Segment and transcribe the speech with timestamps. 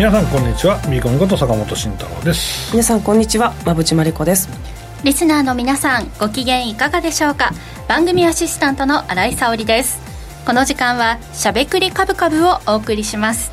[0.00, 0.78] 皆さんこんにちは。
[0.88, 2.72] ミーコミこと坂本慎太郎です。
[2.72, 3.52] 皆さんこんにちは。
[3.64, 4.48] 馬淵真理子です。
[5.04, 7.50] リスナーの皆さんご機嫌いかがでしょうか？
[7.86, 10.00] 番組アシスタントの新井沙織です。
[10.46, 13.50] この時間はしゃべくりカブカブをお送りします。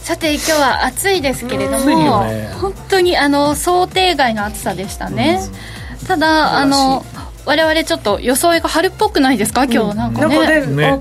[0.00, 5.38] さて今日は暑いですけれども、ね、本当にあの想定外の暑さでしたね、
[6.08, 7.06] ただあの
[7.46, 9.64] 我々ちょっと装いが春っぽくないですか？
[9.64, 11.00] 今日なんかね,、ね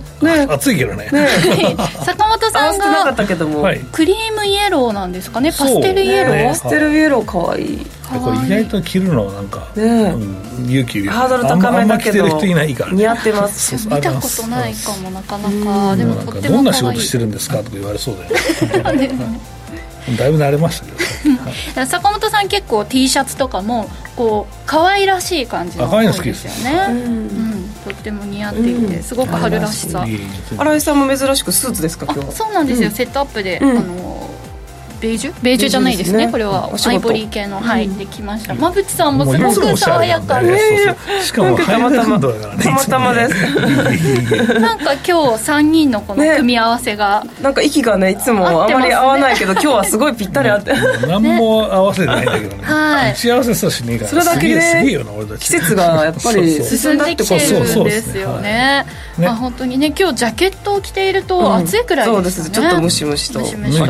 [0.49, 1.09] 暑いけどね。
[2.05, 3.13] 坂本さんが
[3.93, 5.51] クリームイエローなんですかね？
[5.51, 7.87] パステルイエロー、パステルイエローかわいい。
[8.23, 10.13] これ意外と着るのなんか、ね。
[10.67, 12.27] 勇気ハードル高めだけど。
[12.27, 15.43] 似合ってます見たことないかもなかな
[15.89, 15.95] か。
[15.95, 17.57] でもとってもどんな仕事してるんですか？
[17.59, 19.09] とか言われそうだよね
[20.17, 20.85] だいぶ慣れました。
[20.85, 26.45] けど、ね、坂本さん結構 T シャツとかもこう可愛らしい感じの方です。
[26.45, 30.05] よね、うん、とっても似合っていて、すごく春らしさ。
[30.57, 34.12] 新井さんも珍しくスーツですか今日そうなんですよ、セットアップで、あの
[35.03, 35.43] ベージュ？
[35.43, 38.53] ベージュじゃないですね、ね、これはアイボリー系の、はい、できました。
[38.53, 40.57] 馬淵さんもすごく爽やかで、
[41.21, 42.17] しかもたまたま。
[42.17, 42.27] た
[42.71, 44.59] またまです。
[44.61, 50.71] なんか今日3人のこの組み合わせが、なんか息がねいつもあまり合わないけど今日はすごいぴったり合って、
[51.05, 54.09] 何も合わせてないんだけどね、はい、打ち合わせさしねえから。
[54.09, 54.97] それだけで
[55.37, 58.85] 季節がやっぱり進んできてるんですよね。
[59.19, 62.49] まあ本当にね今日ジャケットを着ていると暑いくらいですね、そうです。
[62.51, 63.41] ちょっとムシムシと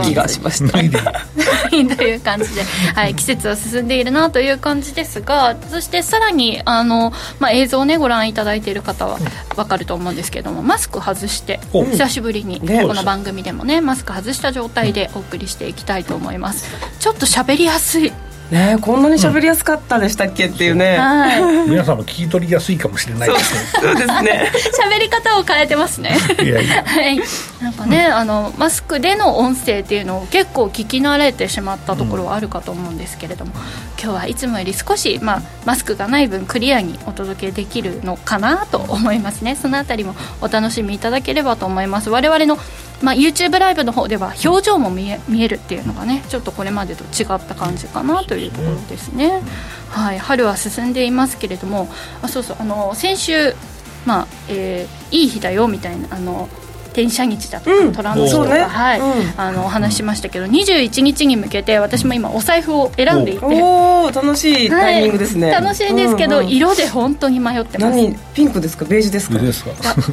[0.01, 1.02] 気がしました
[1.97, 2.63] という感じで、
[2.95, 9.17] はい、季節は進んでいるなという感じですがそしてさらにあの、まあ、映像を、ね、ご覧いただいている方は
[9.55, 16.65] 分かると思うんですけれどもマスク外して久しぶりにこの番組でもねマスク外した状態でお送りしていきたいと思います。
[16.99, 18.13] ちょっと喋りやすい
[18.53, 23.29] ねこんなに喋りやすかったでしたっけっていうね、はい、 皆さんも聞き取りやすいかもしれない。
[23.29, 24.51] ですねそうですね。
[24.95, 26.15] 喋り方を変えてますね。
[26.41, 27.19] いやいや、 はい、
[27.61, 33.59] なんかね、あのマスクでの音声っていうのを結構聞き慣れてしまったところはあるかと思うんですけれども、うん、
[34.01, 39.57] 今日はいつもより少し、まあ、マスクがない分クリアにお届けできるのかなと思いますね。
[39.59, 42.09] そのあたりもお楽しみいただければと思います。
[42.09, 42.57] 我々の
[43.03, 49.41] まあ、YouTube ライブの方では表情も見え見えるっていうのがねちょっとこれまでと違った感じかなというところですね、
[49.89, 51.89] はい、春は進んでいますけれども
[52.21, 53.33] あそうそうあの先週
[54.05, 56.49] まあえー、いい日だよみたいなあの
[56.93, 63.45] 転写日だとか、うん、虎の日とか、ね、はい、うん、あのお話しましたけど、21日に向けて私も今お財布を選んでいて。
[63.45, 67.95] おお楽しいタイミングですね、はい、楽しいですけど、うんうん、色で本当に迷ってます。
[67.95, 68.15] 何？
[68.33, 68.85] ピンクですか？
[68.85, 69.39] ベージュですか？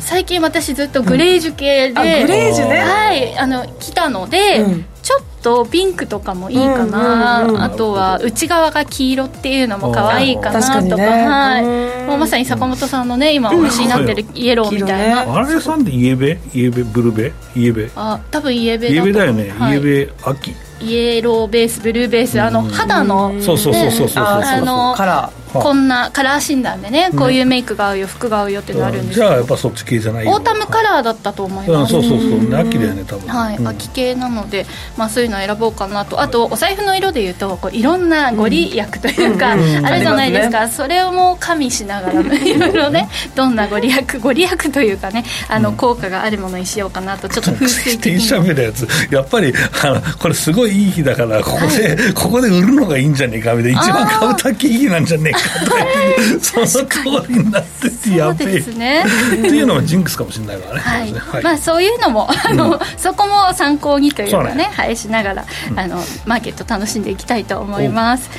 [0.00, 2.78] 最近私ずっとグレージュ系で、グレージュね。
[2.78, 3.38] はい。
[3.38, 4.64] あの来たので、
[5.10, 12.06] ちょっとピンクとかもいいかな、うんうんうん、あとは内側が黄色っていうのも可愛いかなとか、ね、はい。
[12.06, 16.38] もうまさに坂本さんのね今お召しになってるイエローみたいな、あれさんでイエベ？
[16.54, 17.32] イエベブルベ？
[17.56, 17.90] イエベ？
[17.96, 25.40] あ多分イエベイエベだよね、はい、イエベ秋イエローベースブルーベースあの肌の、そうそうそうそうそうあのカラー。
[25.52, 31.92] こんなカラー診断でねこういうメイクが合うよ服が合うよってなるんですじゃあやっぱそっち系じゃないオータムカラーだったと思います。
[31.92, 33.28] そうそうそう秋だよね多分。
[33.28, 36.20] はい、秋系なので、まあ、そういうの選ぼうかなと。
[36.20, 48.30] あとお財布の色でいうとこういろんなご利益というか、あるじゃないですか、それをも加味しながら いろいろねどんなご利益 ご利益というかねあの効果があるものにしようかなとちょっと風水的に。
[48.60, 48.86] やつ。
[49.10, 49.52] やっぱり
[49.82, 58.48] あのこれすごいいい日だからここで、ここで売るのがいいんじゃねえかみたいな一番買うだけいい日なんじゃねえかとかその通りになっててやべえ。
[58.54, 59.04] ですね。
[59.04, 61.12] っていうのもジンクスかもしれないからね、はい。
[61.12, 64.64] はい、まあそういうのもあの、うん、そこも参考にというかねね。
[64.64, 68.30] はいしながら、あのマーケット楽しんでいきたいと思います、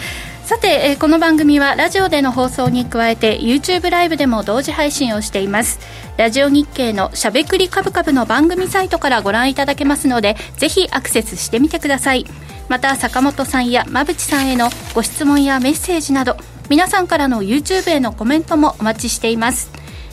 [0.52, 5.80] さて、えー、この番組はラジオでの放送に加えて YouTube ライブでも同時配信をしています。
[6.18, 12.26] ラジオ日経のしゃべくりカブカブの番組サイトからご覧いただけますのでぜひアクセスしてみてください。
[12.68, 16.36] また坂本さんや馬淵さんへのご質問やメッセージなど
[16.70, 19.72] 皆さんからの YouTube へのコメントもお待ちしています。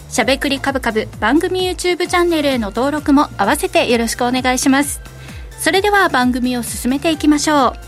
[0.08, 5.00] しゃべくりカブカブ番組 YouTube チャンネルへの登録も合わせてよろしくお願いします。
[5.58, 7.87] それでは番組を進めていきましょう。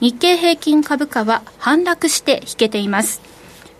[0.00, 3.20] 日経平均株価は反落して引けています。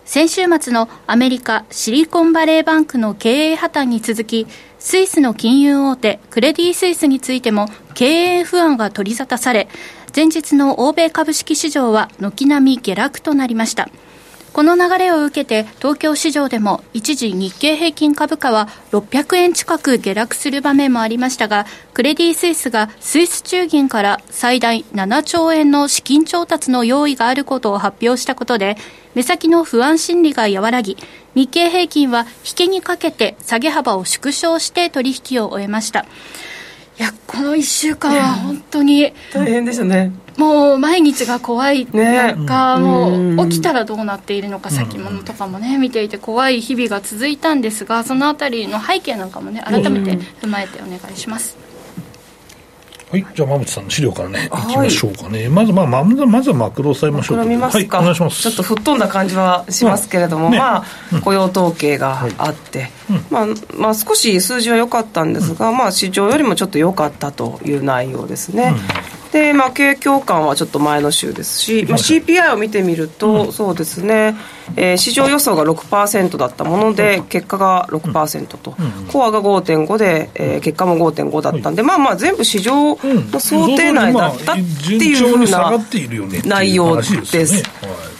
[0.05, 4.47] 先週末のアメリカシリコンバレーバンクの経営破綻に続き、
[4.79, 8.05] スイスの金融大手クレディ・スイスについても経
[8.39, 9.67] 営不安が取り沙汰され
[10.15, 13.89] 前日の欧米株式市場は軒並み下落となりました
[14.57, 28.77] この流れを受けて東京市場でも一時日経平均株価は600円近く下落する場面もありましたがクレディ・スイスがスイス中銀から最大7兆円の資金調達の用意があることを発表したことで
[29.13, 30.97] 目先の不安心理が和らぎ
[31.35, 36.07] 日経平均は引けにかけて下げ幅を縮小して取引を終えました。
[36.99, 39.13] いやこの1週間は本当に。
[39.31, 40.11] 大変でしたね。
[40.37, 41.85] もう毎日が怖い。
[41.85, 51.66] 中、ね、もう起きたらどうなっているのか先物とかもね見ていて怖い日々が続いたんですがそのあたりの背景なんかもね改めて踏まえてお願いします。
[53.09, 55.43] はい、じゃあ、馬淵さんの資料からね、いきましょうかね。
[55.43, 57.97] はい、まず、まあ、まず、まずはマクロを抑えましょうマクロ見ますか。
[57.97, 58.41] はい、お願いします。
[58.41, 63.45] ちょっと吹っ飛んだ感じはしますけれども、ね、まあ、雇用統計があって、うん、まあ、
[63.77, 68.73] まあ、少し数字は良かったんですが、うん、まあ、市場よりもちょっと良かったという内容ですね。
[69.01, 69.06] うん
[69.37, 74.35] で、まあ、景況感はちょっと前の週ですし、まあ、CPI を見てみると、うん、そうですね、
[74.75, 85.71] えー、市場予想が6%だったもので、結果が6%と、うん、コアが5.5で、えー、結果も5.5だったんで、まあまあ、全部市場の想定内だったっていうふうな
[86.45, 87.63] 内容です。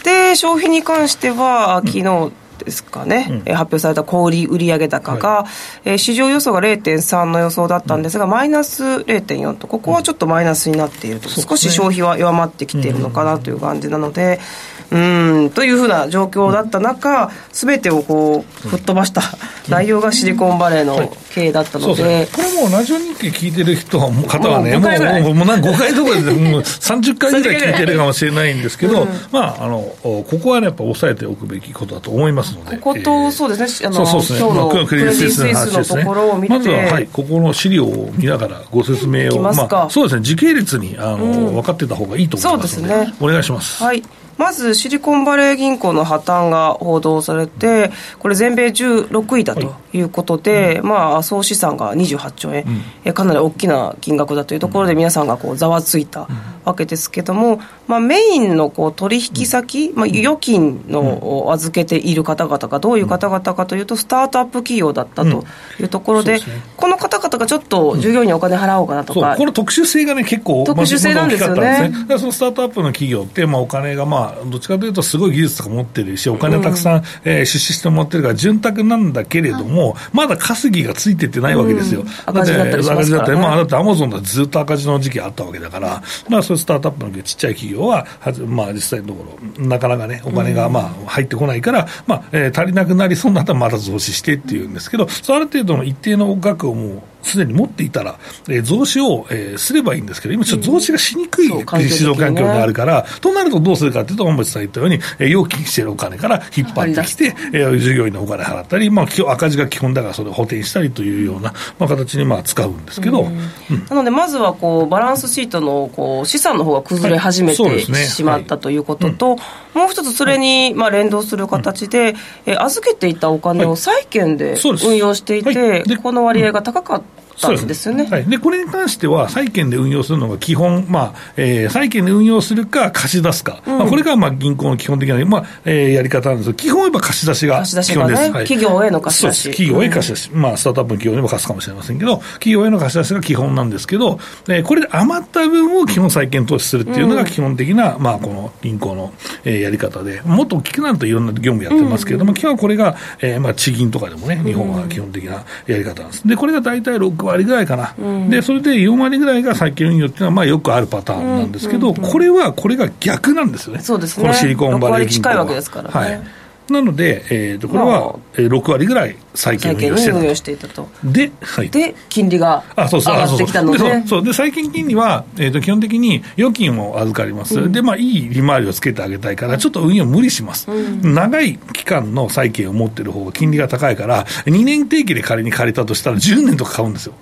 [0.04, 5.46] で、消費に関しては、昨日、ですかね、うん、発表された小売売上高が、は
[5.84, 14.40] い、えー、市場予想が0.3の予想だったんですが、マイナス0.4と、ここはちょっとマイナスになっていると、少し消費は弱まってきているのかなという感じなので、
[14.72, 19.22] うんというふうな状況だった中、すべてをこう吹っ飛ばした
[19.68, 36.04] 内容がシリコンバレーの経営だったので、はい、これもうラジオ日経聞いてる人は方はね、もうもうもう5回とかで、もう30回ぐらい聞いてるかもしれないんですけど、うん、まああの、ここはね、やっぱ抑えておくべきことだと思いますので、ここと、そうですね、あのそうですね、今日のクレディ・スイスの話ですね、
[36.48, 43.82] まずは、はい、ここの資料を見ながらご説明を、まあ、そうですね、時系列にあの、うん、分かってた方がいいと思いますので、ね、お願いします。
[43.82, 44.02] はい
[44.38, 47.90] まずシリコンバレー銀行の破綻が報道されて、
[48.20, 52.64] これ、全米16位だということで、はい、まあ、総資産が28兆円、
[53.04, 56.28] うん、かなり大きな金額だというところで、皆さんがこうざわついた
[56.64, 65.44] わけですけども、まあ、メインのこう取引先、まあ、預金の預けている方々がどういう方々かというと、スタートアップ企業だったと
[65.80, 66.38] いうところで、うん。
[66.40, 71.88] でね、この方々がちょっと従業員にお金払おうかなとか、この特殊性がね、結構、特殊性なんですよね。
[72.08, 72.18] ね。
[72.18, 82.02] そのスタートアップの企業って、まあ、お金が、まあ、どっちかというと、すごい技術とか持ってるし、お金たくさん、うん、えー、出資して持ってるから、潤沢なんだけれども、まだ稼ぎがついてってないわけですよ。
[82.02, 88.06] うん、赤字だったりしますから、ね、赤字だったり、まあ、だってアマゾンだずっと赤字の時期あったわけだから、まあ、そういうスタートアップのちっちゃい企業は、
[88.46, 96.86] まあ、実際のところ、なかなかね、お金がまあ入ってこないから、まあえー、足りなくなりそうになったらまた増資してっていうんですけど、そある程度の一定の額をも
[97.17, 98.18] う、すでに持っていたら、
[98.48, 113.28] えー、増資を、えー、すればいいんですけど、今ちょっと増資がしにくい、うん、市場環境があるから、となるとどうするかというと、本町さん言ったように、えー、預金しているお金から引っ張ってきて、えー、従業員のお金払ったり、まあ、赤字が基本だからそれを補填したりというような、まあ、形にまあ使うんですけど、うん。
[113.28, 117.90] うん、なので、まずはこうバランスシートのこう資産の方が崩れ始めて、はい。
[117.90, 119.36] ね、しまったということと、は
[119.74, 122.14] い、もう一つそれにまあ連動する形で、
[122.46, 127.17] えー、預けていたお金を債券で運用していて、この割合が高かった。
[127.38, 128.06] ったんですよね。
[128.10, 138.22] はい、でこれに関しては、債券で運用するのが基本、まあえー、債券で運用するか、貸し出すか、うん、まあ、これがまあ銀行の基本的な、まあえー、やり方なんですけど、基本はやっぱ貸し出しが基本です。
[138.22, 139.50] ねはい、企業への貸し出し。
[139.50, 144.18] 企業へ貸し出し、うん、まあ、スタートアップの企業にも貸すかもしれませんけど、企業への貸し出しが基本なんですけど、
[144.48, 149.12] えー、これで余った分を基本債券投資するっていうのが基本的な、うん、まあ、この銀行の、
[149.44, 156.26] えー、やり方で、もっと大きくなるといろんな業務やってますけれども、基本はこれが、えーまあ、地銀とかでもね、日本は基本的なやり方なんです。
[156.26, 157.94] で、これが大体6割ぐらいかな。
[158.28, 165.32] でそれで4割ぐらいが債券運用っていうのは、まあ、よくあるパターンなんですけど、これはこれが逆なんですよね、そうですねこのシリコンバレー銀行は。
[165.32, 165.94] 近いわけですからね。
[165.94, 166.22] はい
[166.70, 170.88] なので、えー、とこれは6割ぐらい債券運用して運用していたと。
[171.02, 174.24] で、はい、で、金利が上がってきたので、そうそう。
[174.24, 187.14] で債券金利は、えー、と基本的に預金を預かります、うん、で、まあ、いい利回りをつけてあげたいから、ちょっと運用無理します、うん、長い期間の債券を持ってる方が金利が高いから、2年定期で仮に借りたとしたら、10年とか買うんですよ。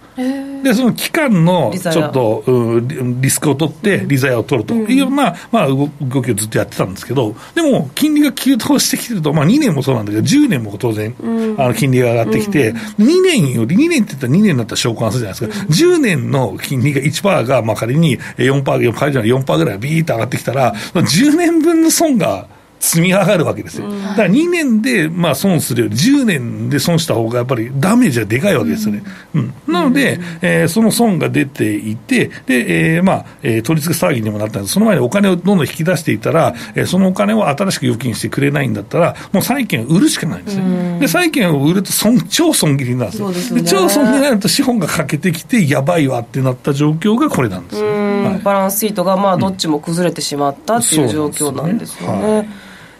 [0.63, 4.75] で、その期間のちょっと、うん、リスクを取って、利ざやを取ると。
[4.75, 5.89] いうような、まあ、動
[6.23, 11.15] きをずっとやってたんですけど、でも、金利が急騰してきてると、まあ、2年もそうなんだけど、10年も当然、
[11.59, 22.49] あの金利が上がってきて、2年より、2年って言ったら2年だったら償還するじゃないですか、10年の金利が1%が、まあ、仮に4%、仮に4%ぐらいビーッと上がってきたら、10年分の損が、
[22.79, 23.91] 積み上がるわけですよ。
[23.91, 29.03] だから2年でまあ損するより10年で損した方がやっぱりダメージはでかいわけですよね。
[29.35, 34.75] うん、なので、えー、その損が出ていて、で、えー、まあ、えー、取り付け騒ぎにもなったんです。
[34.75, 40.99] その前にお金をどんどん引き出していたら、えー、そのお金を新しく預金してくれないんだったら、もう債券を売るしかないんですね。
[41.01, 43.33] で、債券を売ると損、超損切りなんですよ。
[43.33, 52.49] で、ね、超損切りになると資本が欠けてきて、やばいわってなった状況がこれなんですよ、はい、バランスシートがまあどっちも崩れてしまったっていう状況なんですよね。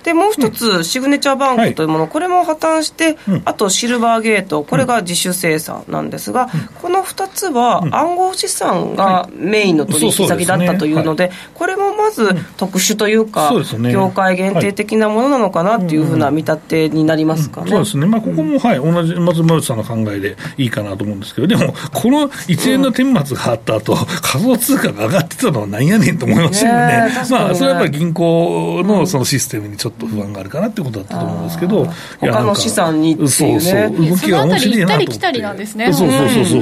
[0.07, 6.49] でもう一つ、シグネチャーバンクというもの、はい、これも破綻して、うん、あとシルバーゲート、これが自主生産なんですが、うん、
[6.81, 17.71] この2つは暗号資産がメインの取引先だったというので、これもまず特殊というか、ね、業界限定的なものなのかなっていうふうな見立てになりますかね。
[17.71, 26.77] そうですね、まあ、ここも、はい、同じ松村さんの考えでいいかなと思うんですけど、でも、この一連の顛末があった後、仮想通貨が上がってたのはなんやねんと思いますよね。
[26.77, 27.11] ね。
[27.31, 31.87] まあ、それはやっぱり銀行のそのシステムにちょっと不安があるかなっていうことだったと思うんですけど、
[32.21, 35.07] 他の資産にっていうね、そうそう動きが面白いなと思って。
[35.07, 35.91] 行ったり来たりなんですね。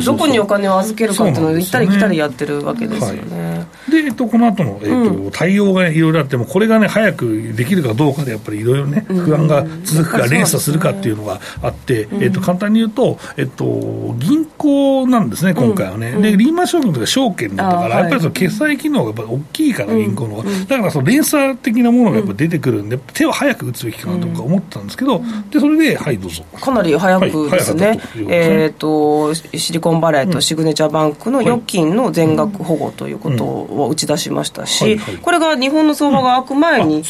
[0.05, 3.54] どこにお金を預けるかっていうのを行ったり来たりやってるわけですよね。
[3.89, 16.13] で、えっと、この後の、えっと、対応がいろいろあっても、これがね、早くできるかどうかで、やっぱりいろいろね、不安が続くか、連鎖するかっていうのがあって、えっと、簡単に言うと、えっと、銀行なんですね、今回はね。
[16.13, 20.45] で、リーマン証券とか証券だったから、やっぱりその決済機能がやっぱ大きいから、銀行の。
[20.67, 26.45] だからその連鎖的なものがやっぱ出てくるんで、手を早く打つべきかなとか思ったんですけど、でそれで、はい、どうぞ。
[26.61, 37.03] かなり早くですね、はい、えっ、と、シリコンバレーとシグネチャーバンクの預金の全額保護ということを打ち出しましたし、これが日本の相場が開く前に、ね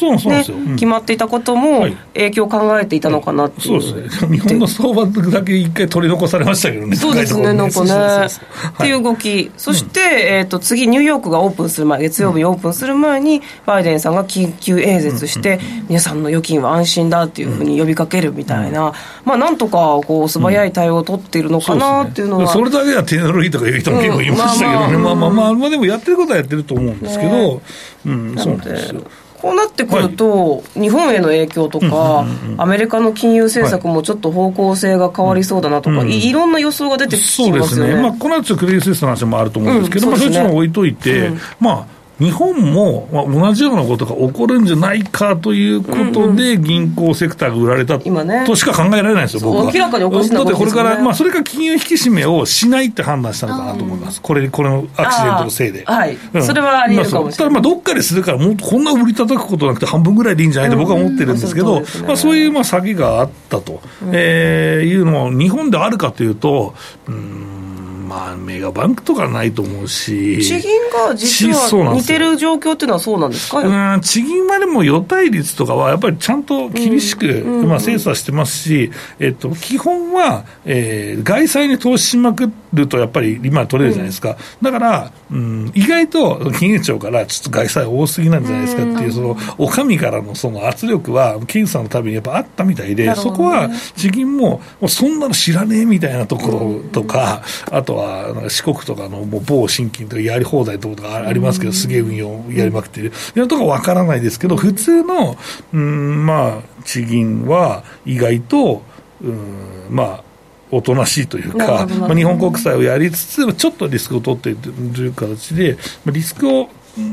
[0.75, 7.91] 決まっていたことも、影響を考えていたのかなっていう、そうですね、日本の相場だけ一回取り残されましたけどね、そうですね、なんかね。
[7.95, 9.99] っていう動き、そして、
[10.39, 25.29] えっと次、ニューヨークがオープンする前、月曜日にオープンする前に、バイデンさんが緊急演説して、皆さんの預金は安心だっていうふうに呼びかけるみたいな、まあ、なんとかこう素早い対応を取っているのかなっていうのは、それだけは手ぬるいとかいう人も結構いましたけどね、まあまあ。
[25.29, 27.61] まあ、まあ、でもやってることはやってると思うんですけど、
[28.05, 29.01] うん、そうなんですよ。
[29.41, 32.25] こうなってくると、はい、日本への影響とか、
[32.57, 37.59] アメリカの金融政策もちょっと方向性が変わりそうだなとか、はい、いいろんな予想が出てきますよね。
[37.59, 38.01] そうですね。
[38.01, 49.71] まあ、この後クレディスイスの話もあると思うんですけど、うん、まあ、そっちの置いといて、うん、まあ、日本も、まあ、同じようなことが起こるんじゃないかということで、銀行セクターが売られたとしか考えられないですよ、僕は。
[49.73, 55.83] 明らかにおかしなだってこれから、まあ、それが金融引き締めをしないって判断したのかなと思います、これこれのアクシデントのせいで。
[55.85, 57.37] はい、うん、それはあり得るかもしれない。
[57.37, 66.75] ただ、まあ、どっかでするから、もうこんな売り叩くことなくて、半分ぐらいでいいんじゃないと僕は思ってるんですけど、うんまあ、そういうまあ詐欺があったと、うん、えー、いうのも、日本であるかというと、
[67.07, 67.64] うん
[68.05, 70.71] まあ、メガバンクとかないと思うし、地銀
[71.07, 73.59] が実は似てる状況っていうのはそうなんですか？
[73.59, 105.37] うん地銀はでも予対率とかは、やっぱりちゃんと厳しく、うん、まあ、精査してますし、えっと、基本は、えー、外債に投資しまくると、やっぱり今取れるじゃないですか、うん、だから、うん、意外と金融庁から、ちょっと外債多すぎなんじゃないですかっていう、そのお上からのその圧力は、検査のたびにやっぱあったみたいで、ね、そこは地銀も、もうそんなの知らねえみたいなところとか、あとは四国とかのもう某新金とかやり放題とかありますけど、すげえ運用やりまくってる、いろとかわからないですけど、普通の、
[105.73, 108.83] うん、まあ、地銀は意外と、
[109.21, 110.23] うん、まあ、
[110.71, 114.69] おとなしいというか、まあ、日本国債をやりつつ、ちょっとリスクを取っていると
[115.01, 116.69] いう形で、リスクを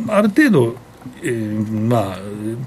[0.08, 0.76] ある程度、
[1.22, 2.18] えー、まあ、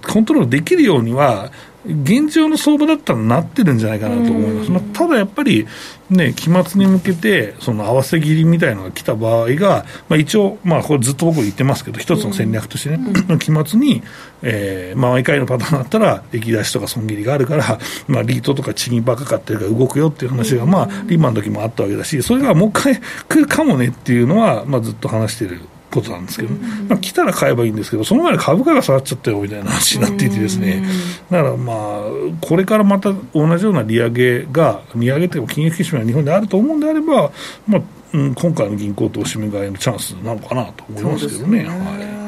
[0.08, 1.52] コントロールできるようには、
[1.88, 5.68] 現状の相場だったらなってるんじゃないかなと思います、まあ、ただやっぱり、
[6.10, 14.02] ね、期末に向けて、その合わせ切りみたいなのが来た場合が、まあ、一応、まあ、これずっと僕言ってますけど、一つの戦略としてね、うん、期末に、
[14.42, 25.62] えーまあ、毎回のパターンだったら、出来出しとか損切りがあるから、まあ、リートとか地銀ばっか買ってるから動くよっていう話が、まあ、リーマンの時もあったわけだし、それがもう一回来るかもねっていうのは、まあ、ずっと話してる。
[25.96, 26.54] ことなんですけど、
[26.88, 30.84] まあ、来たら買えばいいんですけど、その前に株価が下がっちゃったよみたいな話になっていてですね、
[31.32, 32.04] だからまあ、
[32.42, 37.32] これからまた同じような利上げが、利上げというか金融引き締めが日本であると思うんであれば、
[37.68, 37.82] まあ、
[38.14, 41.66] うん、今回の銀行投資目買いのチャンスなのかなと思いますけどね。
[41.66, 42.25] はい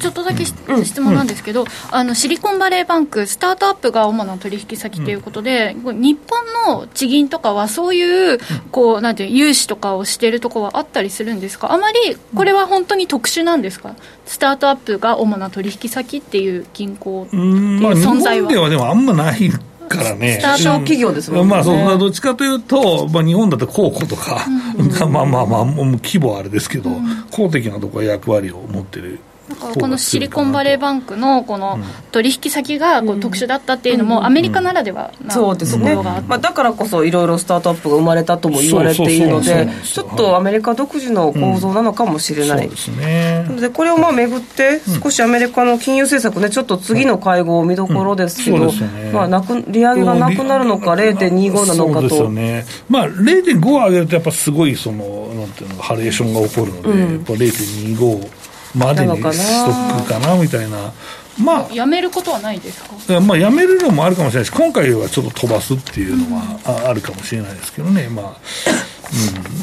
[0.00, 6.18] ちょっとだけ、うん、質問なんですけど、うん、あのシリコンバレーバンク、スタートアップが主な取引先ということで、うん、日
[6.66, 8.38] 本の地銀とかは、そういう、
[8.70, 11.98] こうなんていう融資とかをしているところはあったりするんですか、あまり
[12.34, 13.94] これは本当に特殊なんですか、
[14.26, 17.82] スタートアップが主な取引先っていう銀行っていう存在は。
[17.82, 19.50] まあ、日本ではでもあんまない
[19.88, 20.38] からね。
[20.38, 21.54] スタート企業ですもんね。
[21.54, 24.44] まあ、そんなどっちかというと、まあ、日本だと公庫とか、
[24.76, 29.18] うん、まあまあまあ、規模はあれですけど、うん、公的なところは役割を持ってる
[29.58, 31.78] このシリコンバレーバンクのこの
[32.12, 43.46] 取引先がこう特殊だったっていうのも、アメリカならではなそうですね、まあ、だからこそいろいろスタートアップが生まれたとも言われているのでちょっとアメリカ独自の構造なのかもしれない、うん、ですね。
[43.60, 58.37] でこれをまあめぐって少しアメリカの金融政策ねちょっと次の会合見どころですけど、ね、まあ、なく利上げがなくなるのか0.25なのかと、ね、まあ、0.5を上げるとやっぱすごいそのなんていうのハレーションが起こるので、うん、やっぱ0.25
[58.74, 60.92] までにストックかなみたいな。
[61.38, 68.36] まあ、やめることはないですか、まあ、やめるのもあるかもしれないし、今回はちょっと飛ばすっていうのはあるかもしれないですけどね、まあ、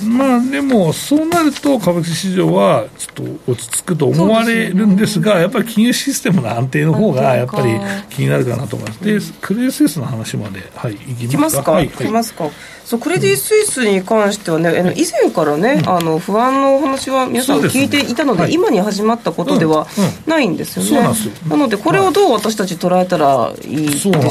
[0.03, 9.03] うん、まあでも、そうなると株式市場はちょっと落ち着くと思われるんですが、やっぱり金融システムの安定の方がやっぱり気になるかなと思います。
[9.03, 10.97] で、クレディスイスの話まで、はい、い
[11.27, 11.71] きますか？
[11.71, 11.89] はい、い。
[11.89, 12.49] きますか。
[12.85, 19.87] そうクレディ・スイスに関してはね、うん、以前からね、うん、あの不安のお話は皆さん聞いていたので、でねはい、今に始まったことでは
[20.27, 21.09] ないんですよね、
[21.43, 24.25] うん、なので、これをどう私たち捉えたらいいでしょうかね。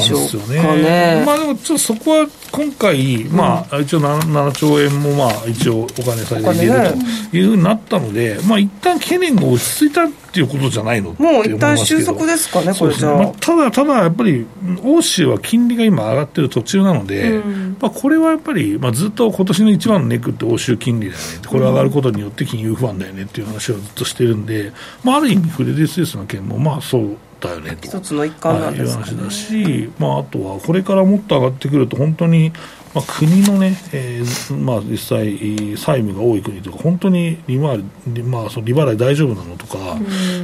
[0.83, 1.23] ね。
[1.25, 6.93] まあ、でもちょっとそこは今回、まあ、一応 7, 7兆円もまあ一応お金さえ入れる
[7.31, 13.23] というふうになったので、まあ一旦懸念が落ち着いたっていうことじゃないのもう一旦収束ですかね、これじゃ、ね。
[13.23, 14.45] まあ、ただ、ただやっぱり、
[14.83, 17.41] 欧州は金利が今上がってる途中なので、
[17.79, 24.73] まあ、これはやっぱり、まあ、ずっと今年の一番のネックって欧州金利だよね、これ上がることによって金融不安だよねっていう話をずっとしてるんで、
[25.05, 27.87] まあ、ある意味、フレディ・スイスの件も、まあそうだよねと。
[27.87, 32.51] 一つの一環なんです、ね、いう話だし、まあ、あとはこれからもっと上がってくると、本当に、
[32.95, 35.37] まあ、国のね、えーまあ、実際、
[35.77, 39.77] 債務が多い国とか、本当に利回り、まあ、その利払い大丈夫なのとか、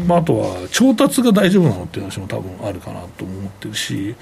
[0.06, 4.16] まあ、あとは調達が大丈夫なのっていう話も多分あるかなと思ってるし、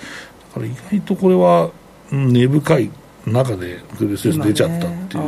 [0.49, 1.71] だから意外とこれは
[2.11, 2.91] 根深い
[3.25, 5.23] 中でクレディスイス出ちゃったっていう。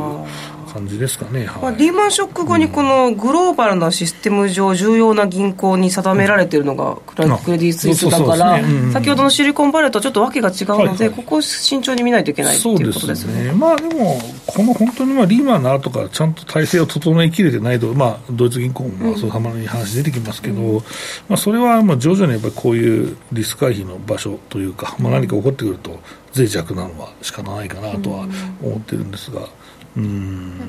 [0.72, 8.60] 感じですかね、はい、まあ、リーマンショック後にこのグローバルなシステム上重要な銀行に定められているのがクレディ・スイスだから
[8.92, 10.96] 先ほどのシリコンバレーとちょっとわけが違うので、はい。
[10.98, 20.82] はい、ここを慎重に見ないといけないということですね、ね、まあ、でもこの本当にまあリーマンの後からちゃんと体制を整えきれてないと、まあ、ドイツ銀行もそうたまに話出てきますけど、うん、
[21.28, 25.98] まあ、それはまあ徐々にやっぱりこういうリスク回避の場所というか、まあ、何か起こってくると
[26.34, 28.26] 脆弱なのは仕方ないかなとは
[28.62, 29.42] 思ってるんですが。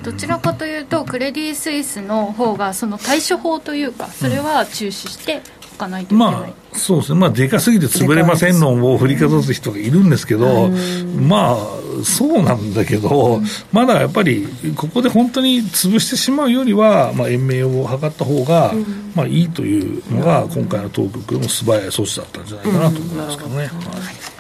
[0.04, 5.42] どちらかというとクレディ・スイスの方がその対処法というかそれは注視して
[5.76, 7.20] おかないといけない、まあ、そうですね。
[7.20, 11.58] まあでかすぎて潰れませんのを振りかざす人がいるんですけど、まあ
[12.04, 18.74] そうなんだけど、まだやっぱりここで本当に潰してしまうよりは、まあ、延命を図った方が、
[19.16, 23.56] まあいいというのが今回の当局の素早い措置だったんじゃないかなと思いますけどね。
[23.58, 24.33] はい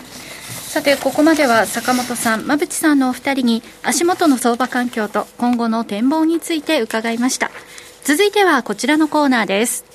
[0.73, 7.51] さてここまでは坂本さん馬淵さんのお二人に足元の相場環境と今後の展望について伺いました。
[8.03, 9.85] 続いてはこちらのコーナーです。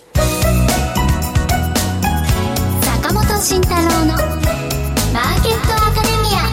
[3.03, 6.47] 坂本慎太郎のマーケットアカデミア。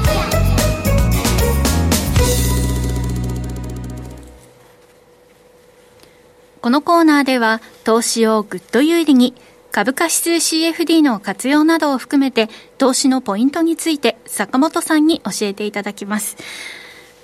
[6.61, 9.35] このコーナーでは投資をぐっと有利に
[9.75, 16.37] 株価指数 CFD の活用などを含めて投資のポイントについて坂本さんに教えていただきます。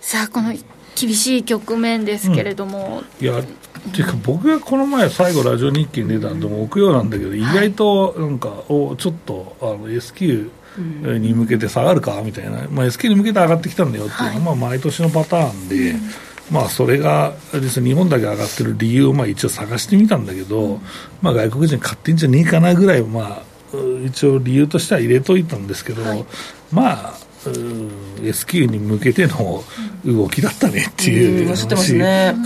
[0.01, 0.53] さあこの
[0.93, 3.43] 厳しい局面ですけれども、うん、いやっ
[3.93, 16.01] ていうか僕がこの前最後ラジオ日記に出たんで木曜なんだけど、意外となんかおちょっとあの S q に向けて下がるかみたいな、まあ、S q に向けて上がってきたんだよっていうのは、はい、まあ毎年のパターンで、うん
[16.51, 20.81] まあ、それがです日本だけ上がってる理由をまあ一応探してみたんだけど、
[21.21, 23.43] まあ、外国人買ってんじゃねえかなぐらい、まあ、
[24.05, 26.25] 一応理由としては入れといたんですけど、はい、
[26.71, 27.13] まあ
[28.21, 29.63] S q に向けての
[30.05, 31.67] 動きだったねっていう話。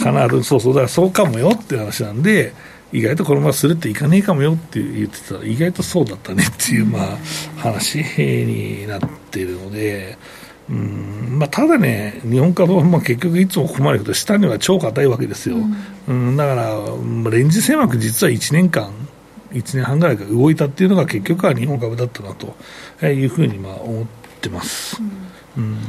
[0.04, 2.54] かな、うん、そうそうだからそうかもよって話なんで
[2.94, 5.36] 意外とこのままするっていかねえかもよって言ってた。
[5.36, 7.18] ら意外とそうだったねっていう、まあ、
[7.58, 9.00] 話になっ
[9.32, 10.18] ているので。
[10.69, 11.39] うん。
[11.39, 15.58] まあ、ただね、日本株はまあ結局いつもここまでいくと、下には超硬いわけですよ、
[16.08, 18.91] うん、うん、だから、レンジ狭く実は1年間、
[19.51, 22.56] 1年半ぐらいが動いたっていうのが結局は日本株だったなと
[23.06, 24.06] いうふうにまあ思っ
[24.41, 25.01] てます。
[25.58, 25.80] うん、うん、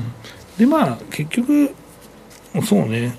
[0.58, 1.74] でまあ結局
[2.64, 3.14] そうね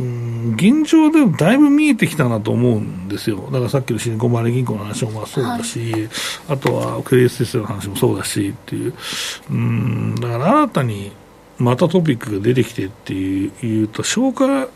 [0.00, 6.08] うん現状でもだいぶ見えてきたなと思うんですよ、だからさっきのシリコンバレー銀行の話もまあそうだし、はい、
[6.48, 8.94] あとはクレディステスの話もそうだしっていう、
[9.50, 10.14] うん。
[10.16, 11.12] だから新たに
[11.58, 14.68] またトピックが出てきてっていうと、消化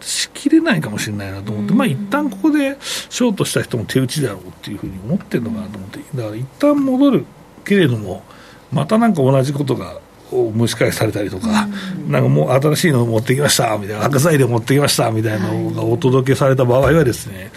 [0.00, 7.24] しきれないかもしれないなと思って、まあ一旦ここでショートした人も手打ちだろうっていうふうに思ってるのかなと思って、だから一旦戻る
[7.64, 8.24] けれども、
[8.72, 10.00] またなんか同じことが
[10.32, 11.68] 蒸し返されたりとか、
[12.08, 17.50] なんかもう新しいの持ってきましたみたいな、赤材料持ってきましたみたいなのがお届けされた場合はですね、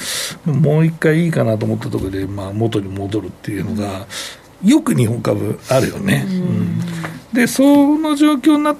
[0.46, 4.06] もう一回いいかなと思ったところで、まあ、元に戻るっていうのが、
[4.64, 6.26] よく日本株あるよね。
[6.28, 6.80] うん、
[7.34, 8.76] で、その状況にな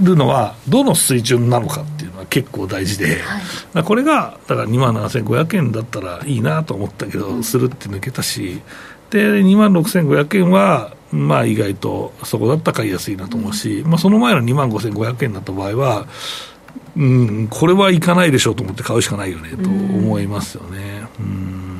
[0.00, 3.20] るのは、どの水準なのかっていうのは結構大事で、
[3.72, 8.60] はい、これが、だから2万7500円だったらいいなと思ったけど、するって抜けたし、
[9.14, 16.06] で、2万6500円は、まあ意外とそこだったら買いやすいなと思うし、まあその前の2万5500円だった場合は、
[16.96, 21.06] うん、これはいかないでしょうと思って買うしかないよねと思いますよね。
[21.20, 21.78] うん、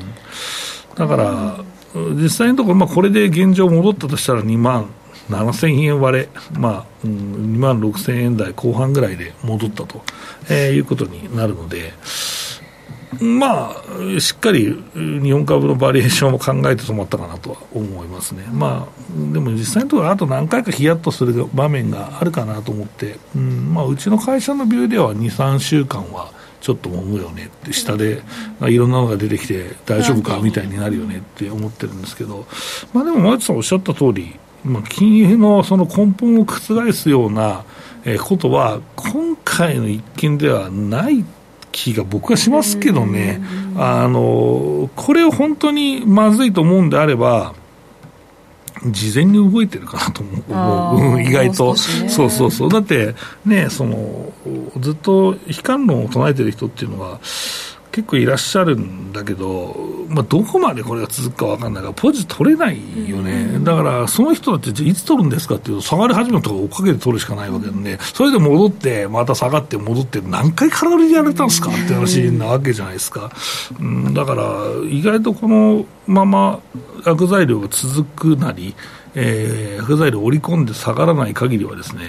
[0.95, 4.89] だから、実際のところ、まあ、これで現状戻ったとしたら2万
[5.29, 10.03] 7000円割れ、まあ、うん、2万6000円台後半ぐらいで戻ったと、
[10.49, 11.93] えー、いうことになるので、
[13.21, 28.23] まあ、しっかり日本株のバリエーションも考えて止まったかなとは思いますね、まあ、でも実際のところ、あと何回かヒヤッとする場面があるかなと思って、うんまあ、うちの会社のビューでは2、3週間はちょっと揉むよねって、下で、
[28.61, 32.47] いろんなのが出てきて、大丈夫かみたいになるよねって思ってるんですけど、
[32.91, 37.63] まあ、でも、前津さんおっしゃった通り、まあ、金融のその根本を覆すような
[38.23, 41.23] ことは、今回の一件ではない
[41.75, 43.41] 気が僕はしますけどね、
[43.77, 47.53] あのこれを本当にまずいと思うんであれば、
[48.85, 53.13] 事前に動いてるかなと思う、意外と、ね、そうそうそう、だって、
[53.45, 54.31] ね、その
[54.79, 57.19] ずっと悲観論を唱えてる人っていうのは、
[57.95, 59.73] 結構いらっしゃるんだけど、
[60.09, 73.31] まあ、どこまでこれが続くか分かんないから、ポジ取れないよね、だからその人だっていつ取るんですかっていうと、下がり始めたとか追っかけて取るしかないわけなんで、それで戻って、また下がって戻って、何回空売りでやれたんですかって話なわけじゃないですか、
[73.79, 74.43] うん、だから
[74.89, 76.59] 意外とこのまま
[77.05, 78.75] 悪材料が続くなり、
[79.15, 82.01] えー、悪材料を織り込んで下がらない限りはですね、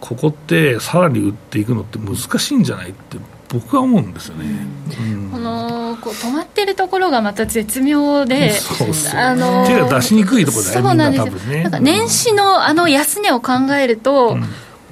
[0.00, 3.16] ここってさらに売っていくのって難しいんじゃないって
[3.52, 4.66] 僕は思うんですよね、
[5.00, 14.44] うん、このこう止まってるところがまた絶妙で、そうそうあの手が出しにくいところだよそうなんですよ、ね、なんか年始のあの安値を考えると、うん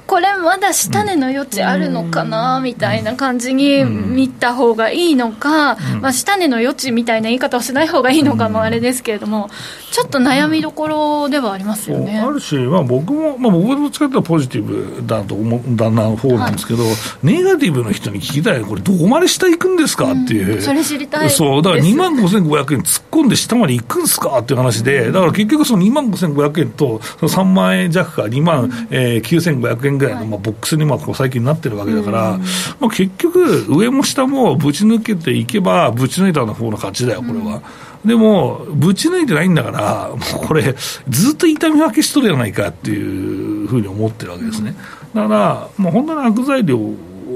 [0.08, 9.50] これまだ下値の余地あるのかなみたいな感じに見た方がいいのか、まあ、下値の余地みたいな言い方をしない方がいいのかもあれですけれども、
[9.90, 12.20] ちょっと悩みどころではありますよね。
[12.20, 32.38] あるし、まあ、僕も、まあ、僕はどっちかというとポジティブだと思う、だな方なんですけど、はい、ネガティブの人に聞きたい、これ、どこまで下行くんですかっていう、それ知りたいそう、だから2万5500円突っ込んで下まで行くんですかっていう話で、だから結局、その2万5500円と、その3万円弱か2万、えー、9500円ぐらいの、まあ、ボックスにまあこう最近なってるわけだから、
[32.80, 37.60] まあ、結局、上も下もぶち抜けていけば、ぶち抜いたの方の勝ちだよ、これは。
[38.04, 40.74] でも、ぶち抜いてないんだから、もうこれ、
[41.08, 44.76] ずっと痛み分けしとるやないかっていうふうに思ってるわけですね。
[45.14, 46.78] だから、もう本当に悪材料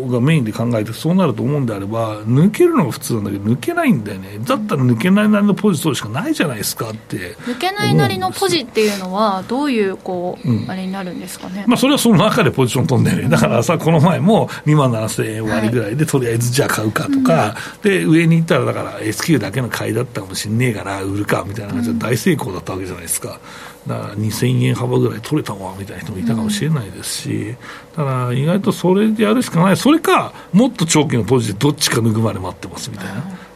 [0.09, 7.35] がメインで考えて、そうなると思うんであれば、抜けるのが普通なんだけど、抜けないんだよね、だったら抜けないなりのポジ取るしかないじゃないですかって。
[7.47, 11.65] 抜けないなりのポジっていうのは、どういうこう、うん、あれになるんですかね？
[11.67, 23.39] まあ、それはその中でポジション取んだよね、だからさ、この前も2万7000円割ぐらいで、とりあえずじゃあ買うかとか、で上に行ったら、だから S q だけの買いだったかもしんねえから、売るかみたいな感じで大成功だったわけじゃないですか。
[23.87, 27.57] だから2000円幅ぐらい取れたわみたいな人もいたかもしれないですし、
[27.97, 33.07] だから意外とそれでやるしかない、それか、もっと長期のポジでどっちか抜くまで待ってますみたい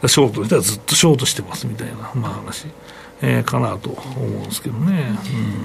[0.01, 2.67] な、ショートの人はずっとショートしてますみたいな、まあ話。
[3.21, 5.17] えー、かなと思うんですけどね、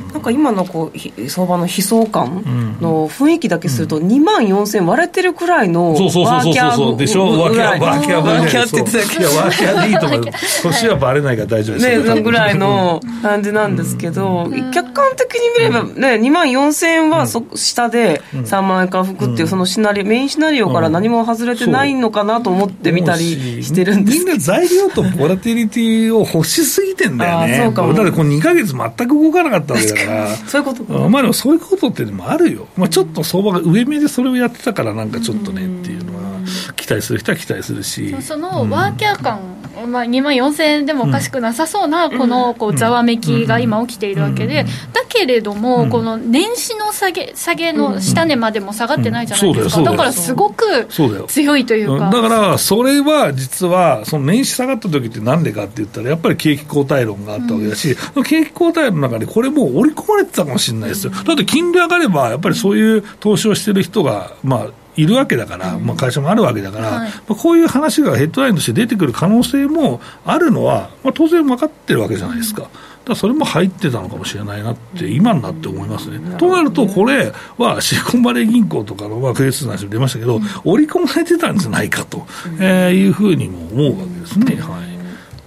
[0.06, 9.28] うん、なんか今のこう相場の悲壮感の雰囲気だけすると、2万4000割れてるくらいのワーキャーでしょワーキャーワーキャーワーキャーって言ってたけど。
[9.36, 10.20] ワーキャーでいいと思う
[10.62, 27.94] 年はバレないから大丈夫ですねぐらいの感じなんですけど、客観的に見ればね2万4000円はそ下で3万円から吹くっていうそのシナリオメインシナリオから何も外れてないのかなと思ってみたりしてるんですみんな材料とボラティリティを欲しすぎてんだよねね、そうかも。
[27.94, 30.36] だってこの2か月全く動かなかったわけだから。
[30.46, 36.31] そういうことまあでもそういうことってもあるよ、まあ、ちょっと相場が上目でそれをやってたからなんかちょっとねっていうのは
[36.76, 38.14] 期待する人は期待するし。
[38.22, 39.40] そのワーキャー感、
[39.82, 50.86] うん、まあ、2万4000円でもおかしくなさそうなこのこうざわめきが今起きているわけで、だけれども、この年始の下げ下げの下値までも下がってないじゃないですか、だからすごく
[51.28, 52.10] 強いというか。
[52.10, 72.68] だからそれは実はその年始下がった時ってなんでかって言ったらやっぱり景気後退論があったわけだし、うん、景気後退論の中でこれもう織り込まれてたかもしれないですよ、だって金利上がればやっぱりそういう投資をしてる人がまあいるわけだから、まあ、会社もあるわけだから、はい、まあ、こういう話がヘッドラインとして出てくる可能性もあるのは、まあ、当然分かってるわけじゃないですか。
[73.04, 76.20] だそれも入ってたのかもしれないなって、今になって思いますね。
[76.38, 82.26] となると、これはシリコンバレー銀行とかの、まあ、フェイスの話も出ましたけど、織り込まれてたんじゃないかと、
[82.60, 84.56] えー、いうふうにも思うわけですね。
[84.60, 84.92] はい。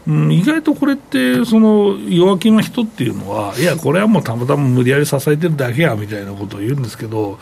[0.07, 7.39] うん、意外とこれって、その弱気な人っていうのは、いや、これはもうたまたま無理やり支えてるだけやみたいなことを言うんですけど、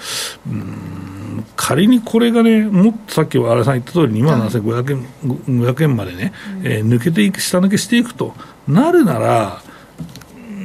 [0.47, 1.22] うん、
[1.55, 5.05] 仮にこれがね、もっとさっき新井さん言った通り、2万7500円
[5.47, 8.33] ,500 円までね、えー、抜けていく、下抜けしていくと
[8.67, 9.61] なるなら、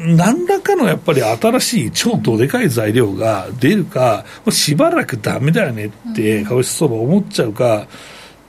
[0.04, 7.87] 何らかのやっぱり新しい超どでかい材料が出るか、しばらくだめだよねって株式相場思っちゃうか、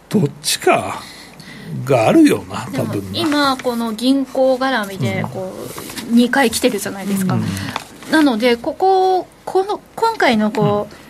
[0.10, 1.01] どっちか。
[1.86, 5.53] があるよな、多分今、この銀行絡みでこ
[6.12, 11.08] う、2回来てるじゃないですか、うん、なので、こここの今回のこう、うん、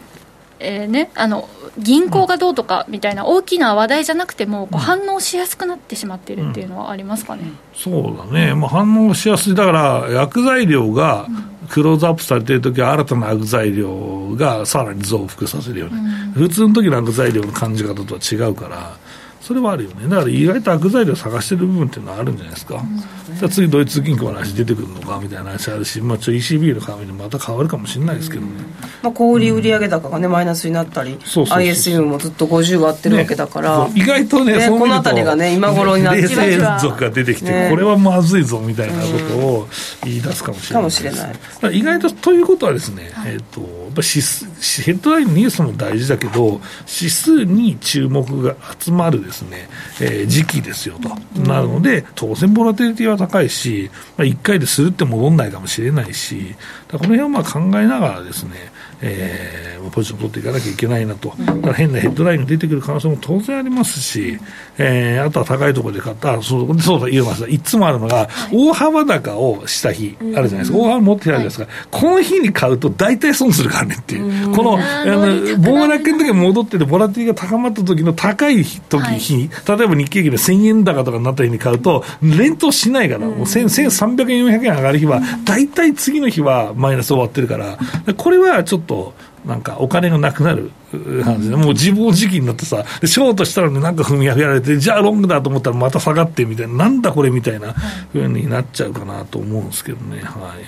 [0.60, 11.28] えー、ね、あの銀行がどうとかみたいな大きな話題じゃなくても、こう反応しやすくなってしまっているっていうのはありますかね、うん、そうだね、まあ、反応しやすい、だから薬剤量が
[11.70, 15.98] クローズアップされているときは、新たな薬剤量がさらに増幅させるよね、
[16.36, 18.98] うん、普通の時の薬剤量の感じ方とは違うから。
[19.42, 22.52] それはあるよね、だから意外と悪材料探してる部分っていうのはあるんじゃな。
[22.52, 23.02] いですか、うん、
[23.50, 28.58] 次、ドイツ銀行の話出てくるのかみたいな話あるし、まあ、ちょ ECB の鏡でまた変わるかもしれないですけどね、うん、
[29.04, 39.68] まあ、小売売上高が、ね、マイナスになったり、ISM もずっと50割ってるわけだから、ね、意外とね、ねこの辺りがね、今頃になって冷静族が出てきて、ね、これはまずいぞみたいなことを
[40.04, 41.80] 言い出すかもしれない、かもしれない。
[41.80, 44.46] 意外とということはですね、えーと、やっぱ指数
[44.84, 49.70] ヘッドラインニュースも大事だけど、指数に注目が集まるですね、
[50.02, 51.10] えー時期ですよと、
[51.42, 56.56] なので、当然、ボラテリティは高いし、まあ、1回でするって戻んないかもしれないし、
[56.92, 58.52] この辺をまあ考えながらですね、
[59.02, 64.38] えー、ポジション取っていかなきゃいけないなと、だから変なヘッドラインが出てくる可能性も当然ありますし、
[64.78, 87.78] えー、あとは高いところで買った、そうそうだ、言いました、いつもあるのが、大幅高をした日、あるじゃないですか、大幅持ってあるじゃないですか、この日に買うと大体損するからねっていう、この、あの、暴落の時に戻ってて、ボラティが高まった時の高い時、日、例えば日経平均で1000円高とかになった日に買うと、連投しないから、もう1300円、400円上がる日は、大体次の日はマイナス終わってるから、
[88.16, 89.14] これはちょっとと、
[89.46, 90.72] なんかお金がなくなる
[91.24, 97.74] 話で、もう自暴自棄になってさ、ショートしたらね、なんか踏み上げられて、じゃあロングだと思ったらまた下がってみたいな、なんだこれみたいな
[98.12, 100.62] ふうになっちゃうかなと思うんですけどね、はい。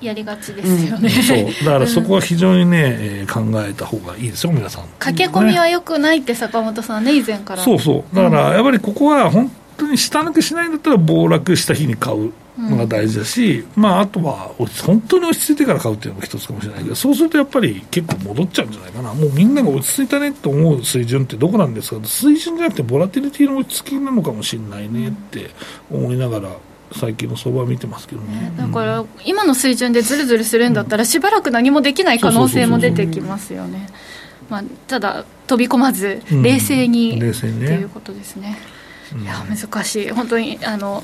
[0.00, 4.84] うん、やりがちですよね、うん、そう、だからそこは非常にね、えー、考えた方がいいですよ、皆さん。
[4.98, 7.62] 駆け込みはよくないって坂本さんね、以前から。
[7.62, 8.16] そうそう。
[8.16, 12.32] だからやっぱりここは本当に下抜けしないんだったら暴落した日に買う。
[12.58, 14.52] のが大事だし、うん、まあ、あとは
[14.84, 25.50] 本当に落ち着いてから買うっていうのが一つかもしれないけど、そうするとやっぱり結構戻っちゃうんじゃないかな、もうみんなが落ち着いたねと思う水準ってどこなんですか、水準じゃなくて、ボラティリティの落ち着きなのかもしれないねって
[25.90, 26.50] 思いながら。
[26.96, 33.88] 最近の相場見てますけどね、だから今の水準でずるずるするんだったらしばらく何もできない可能性も出てきますよね、
[34.48, 38.56] まあ、ただ飛び込まず冷静に、うん、冷静に、ね、っていうことですね
[39.16, 40.10] いや難しい。
[40.10, 41.02] 本当にあの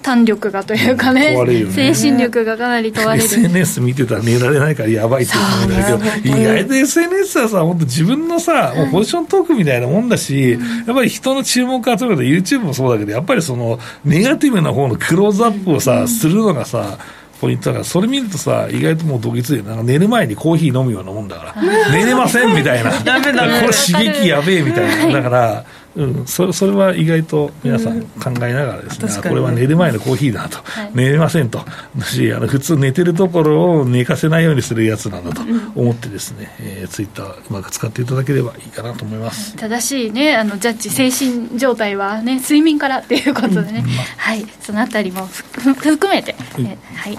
[0.00, 3.24] 胆力がというかねね、精神力がかなり問われる。
[3.24, 5.34] SNS 見てたら寝られないからやばいって
[5.68, 16.98] 言うんだけど意外と SNS はさ本当自分のさ、もうポジショントークみたいなもんだし、うん、やっぱり人の注目を集める YouTube もそうだけどやっぱりそのネガティブな方のクローズアップをさ、うん、するのがさ
[17.42, 25.64] ポイントだから、それ見るとさ、意外ともうどぎついなんか寝る前にコーヒー飲むようなもんだから、寝れませんみたいな、 これ刺激やべえみたいな、だから、
[25.96, 31.60] うん、それそれは意外と皆さん考えながらですね、うん、これは寝る前のコーヒーだと、はい、寝れませんと、
[32.04, 35.42] しあの普通寝てるところを寝かせないようにするやつなんだと
[35.74, 39.56] 思ってですね、うん、えー、ツイッターうまく使っていただければいいかなと思います。
[39.56, 40.36] 正しいね。
[40.36, 43.96] あのジャッジ精神状態はね睡眠からっていうことでね、うん。
[43.96, 44.46] まはい。
[44.60, 46.72] そのあたりも 含めて、うん、は
[47.10, 47.18] い。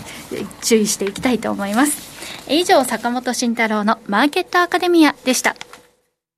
[0.61, 2.13] 注意していきたいと思います。
[2.47, 5.55] 以上坂本慎太郎のマーケットアカデミアでした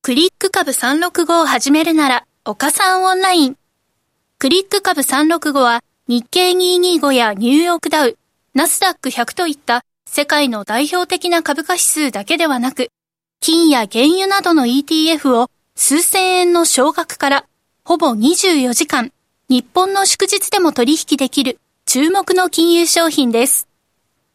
[0.05, 3.57] クリック株365を始めるなら、岡さんオンライン。
[4.37, 8.15] クリック株365は日経225やニューヨークダウ、
[8.53, 12.89] ナスダック100といった世界の代表的な株価指数だけではなく、
[13.39, 17.45] 金や原油などの ETF を数千円の少額から
[17.83, 19.11] ほぼ24時間、
[19.49, 23.67] 日本の祝日でも取引できる注目の金融商品です。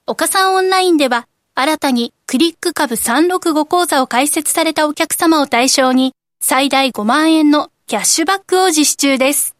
[0.08, 1.28] 岡さんオンラインでは
[1.60, 9.54] 新たにクリック株365講座を開設されたお客様を対象に最大5万円のキャッシュバックを実施中です。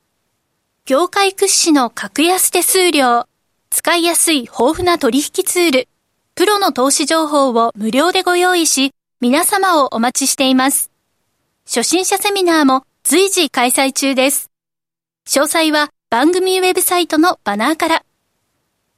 [0.86, 3.26] 業界屈指の格安手数料、
[3.68, 5.88] 使いやすい豊富な取引ツール、
[6.34, 10.90] プロの投資情報を無料でご用意し、皆様をお待ちしています。
[11.66, 14.50] 初心者セミナーも随時開催中です。
[15.28, 18.04] 詳細は番組ウェブサイトのバナーから。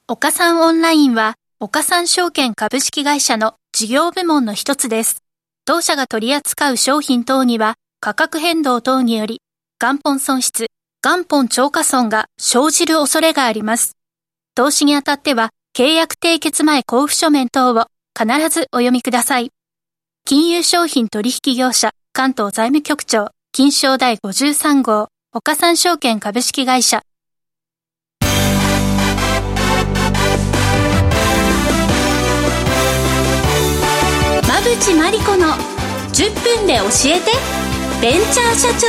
[0.06, 5.22] 岡三オンラインは、岡三証券株式会社の事業部門の一つです。
[5.64, 9.42] 当社が取り扱う商品等には、価格変動等により、
[9.80, 10.66] 元本損失、
[11.04, 13.92] 元本超過損が生じる恐れがあります。
[14.56, 17.86] 投資にあたっては、契約締結前交付書面等を
[18.18, 19.52] 必ずお読みください。
[20.24, 27.02] 金融商品取引業者関東財務局長金賞第53号岡三証券株式会社
[34.62, 35.48] 馬淵真理子の
[36.12, 37.32] 10分で教えて
[38.00, 38.86] ベンチャー社長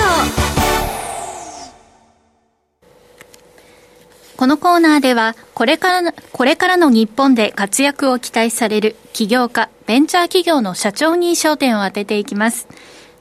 [4.38, 12.68] このコーナーでは、これから、これからの日本で活躍を期待される起業家、ベンチャー企業の社長に焦点を当てていきます。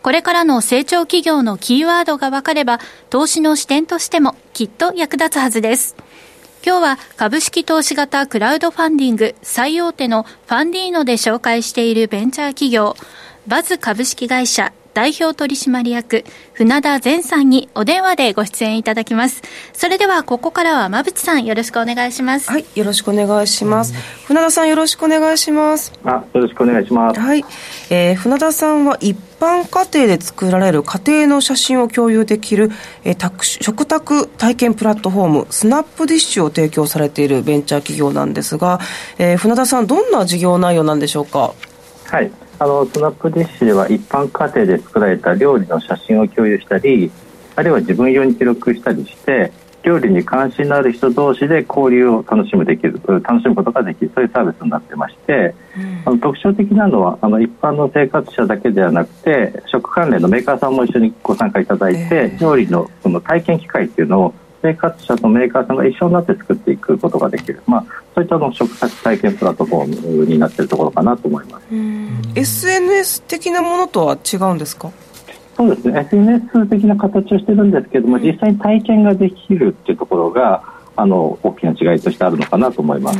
[0.02, 5.96] これからの成長企業のキーワードが分かれば、投資の視点としてもきっと役立つはずです。
[6.64, 12.94] 今日は株式投資型クラウドファンディング最大手のファンディーノで紹介しているベンチャー企業、
[13.48, 19.42] バズ株式会社代表取締役、船田善さんにお電話でご出演いただきます。
[19.72, 22.50] それでは、ここからは馬淵さん、よろしくお願いします。
[22.50, 23.94] はい、よろしくお願いします。
[24.26, 25.92] 船田さん、よろしくお願いします。
[26.04, 27.18] あ、よろしくお願いします。
[27.18, 27.44] はい。
[27.90, 32.70] えー、船田さんは一般家庭で作られる家庭の写真を共有できる、
[33.02, 38.78] えー、食卓体験プラットフォーム、スナップディッシュを提供されているベンチャー企業なんですが、
[39.18, 41.54] えー、船田さん、どんな事業内容なんでしょうか？
[42.04, 42.30] はい。
[42.60, 47.10] あのスナップディッシュでは一般家庭で作られた料理の写真を共有したり
[47.56, 49.50] あるいは自分用に記録したりして
[49.82, 71.64] 料理に関心のある人同士で交流を楽しむできる楽しむことができるそういうサービスになってまして、うん、あの特徴的なのはあの一般の生活者だけではなくて食関連のメーカーさんも一緒にご参加いただいて、えー、料理のその体験機会っていうのを生活者とメーカーさんが一緒になって作っていくことができる、まあ、そういったの食卓体験プラットフォームになっているところかなと思います。
[72.36, 74.90] SNS 的なものとは違うんですか？
[75.66, 76.00] そうですね。
[76.00, 80.62] SNS 的な形をしてるんですけども、実際に体験ができるっていうところが
[80.96, 83.18] あの大きな違いとしてあるのかなと思います。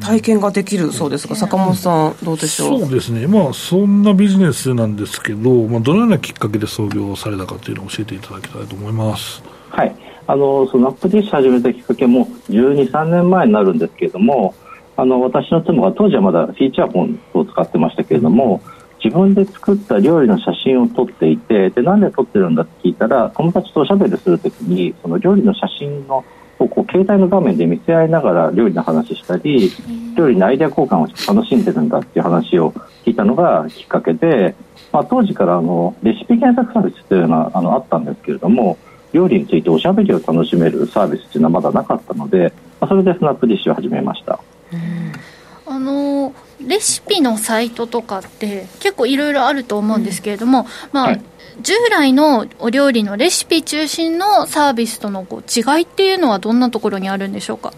[0.00, 2.80] 体験ができるそうですが、坂本さん、どうでしょう？
[2.80, 9.42] そうですね、まあ、そんなビジネスなんですけど、まあ、どのようなきっかけで創業されたかというのを教えていただきたいと思います。
[9.70, 9.94] はい。
[10.26, 14.54] あのそのアップディッシュ始めたきっかけも12、3年前になるんですけれども
[14.96, 18.60] あの私の妻が当時はまだフィーチャーフォンを使ってましたけれども
[19.02, 26.24] 自分で作った料理の写真を撮っていてでなんで撮ってるんだって聞いたら友達とおしゃべりするときにその料理の写真の
[26.58, 29.70] をこう携帯の画面で見せ合いながら料理の話したり
[30.16, 32.72] 料理のアイデア交換をして楽しんでるんだっていう話を
[33.04, 34.54] 聞いたのがきっかけで、
[34.92, 38.76] まあ、当時からあのレシピ検索サービスというのはあのあったんですけれども
[39.12, 44.40] 料理についておしゃべりを楽しめるサービスっていうのはまだなかったので、まあ、それでスナップディッシュを始めました。
[45.66, 51.22] あのレシピのサイトとかって結構いろいろあると思うんですけれども、うん、まあ、はい、
[51.62, 57.72] 従来のお料理のレシピ中心のサービスとのこう違いっていうのはどんなところにあるんでしょうか？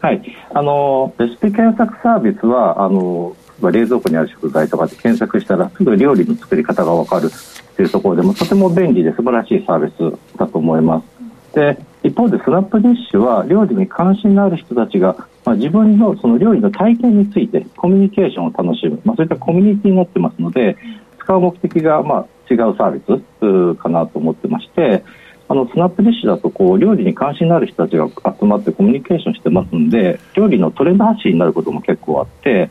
[0.00, 0.22] はい、
[0.54, 7.30] あのレシピ検索サービスはあの冷蔵庫にある食材とかで検索したらすぐ料理の作り方が分かる
[7.74, 11.02] というところでもとても便利で素晴らしいサービスだと思いま
[11.50, 11.54] す。
[11.54, 20.76] で一方でスナップディッシュは料理に関心のある人たちが、まあ、自分のその料理の体験についてコミュニケーションを楽しむ、まあ、そういったコミュニティになってますので
[21.20, 25.04] 使う目的がまあ違うサービスかなと思ってまして
[25.48, 32.70] あのスナップディッシュだとこう料理に関心のある人たちが集まってコミュニケーションしてますので料理のトレンド発信になることも結構あって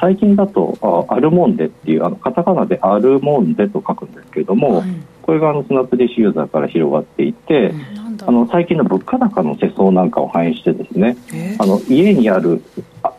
[0.00, 4.88] 最近だとあアルモンデっていうあのカタカナでアルモンデと書くんですけれども、はい、
[5.22, 7.97] これがあのスナップディッシュユーザーから広がっていて、うん、
[8.28, 11.16] あの最近の物価高の世相なんかを反映してですね、
[11.58, 12.62] あの家にある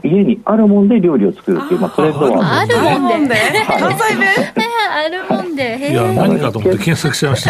[0.04, 3.36] 家にあるもんで料理を作るっていうまあトレンドはあるもんで。
[3.65, 4.30] 関西弁？
[4.91, 5.89] あるもんで。
[5.91, 7.50] いや何かと思って検索しちゃいまし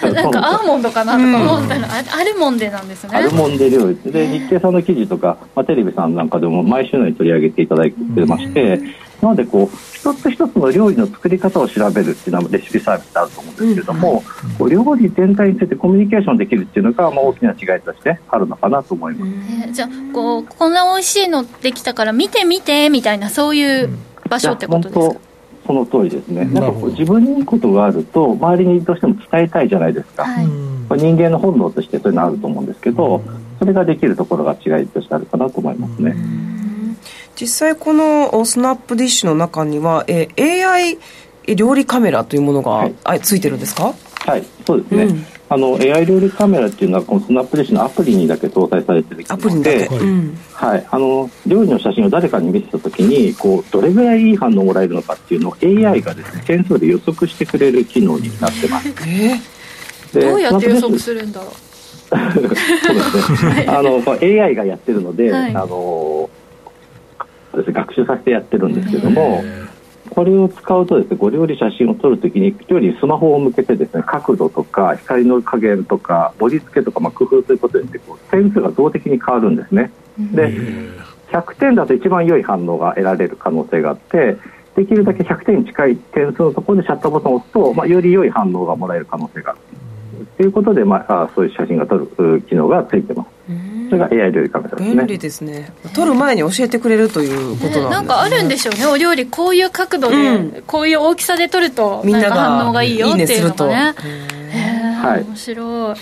[0.00, 0.12] た。
[0.12, 3.16] なんかアーモンドかなとか思ったら、あるもんでなんですね。
[3.16, 3.96] あるもんで料理。
[4.10, 8.80] で日経さんの記事とか、まあ、テレビさんなんかでも毎週のように取り上げていただいてまして、
[9.20, 14.22] なのでこう一つ一つの料理の作り方を調べるっていうのはレシピサービスであると思うんですけれども、
[14.58, 19.32] うん、料理全体についてコミュニケーションできるっていうのが、まあ、大きな違いとしてあるのかなと思います、
[19.66, 23.90] えー、じゃあこうこんな美味しいのできたから見て見てみたいなそういう
[24.28, 25.20] 場所ってことですか、
[25.66, 33.22] その通りですね、なんかこう自分にいいことがあると、周りにどうしても伝えたいじゃないですか、はい、人間の本能としてそういうのあると思うんですけど、
[33.58, 36.14] それができるところが違いとしてあるかなと思いますね。
[37.40, 40.98] 実際このスナップディッシュの中には、え AI
[41.56, 43.94] 料理カメラというものが、はい、あついてるんですか？
[44.26, 45.26] はいそうですね、うん。
[45.48, 49.88] あの AI 料理カメラっていうのはこのスナップディッシュのアプリにだけ搭載されてるアプリにだけ、
[50.52, 58.88] はい、あの料理の写真を誰かに見せたときにこうどれぐらいいい反応をもらえるのかっていうのを AI がですね点数で予測してくれる機能になってます。
[59.08, 61.50] えー、どうやって予測するんだろう。
[62.10, 63.66] そうですね。
[63.70, 66.28] あの、AI がやってるので、はい、あの、
[67.52, 69.42] 学習させてやってるんですけども、
[70.10, 79.90] これを使うとですね、ご料理写真を撮るときに、料理にスマホを向けてですね、角度とか光の加減とか盛り付けとか、まあ、工夫ということでこう点数が動的に変わるんですね。
[80.18, 80.52] で、
[81.30, 84.36] 100点だと一番良い反応が得られる可能性があって、
[84.76, 89.60] できるだけ100点に近い点数のところでシャッターボタンを押すと、まあ、より良い反応がもらえる可能性がある。
[90.36, 93.28] ということで、まあ、そういう写真が撮る機能がついてます。
[93.90, 94.96] それが AI 料理カメラですね。
[94.96, 95.72] 便利ですね。
[95.94, 97.90] 撮る前に教えてくれるということなんですね。
[97.90, 98.86] なんかあるんでしょうね。
[98.86, 103.94] お料理こういう角度で、うん、こういう大きさで撮るとみんなが反応がいいよっていうのがね。
[105.02, 105.24] はい。
[105.24, 105.96] 面白い。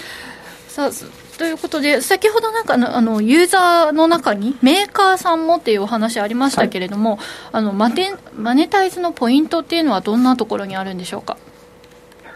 [0.69, 0.91] さあ。
[1.39, 7.21] ということで、先ほどなんかあのユーザーの中にメーカーさんもっていうお話ありましたけれども、はい、
[7.53, 11.37] あのマネマネタイズのポイントっていうのはどんなところにあるんでしょうか？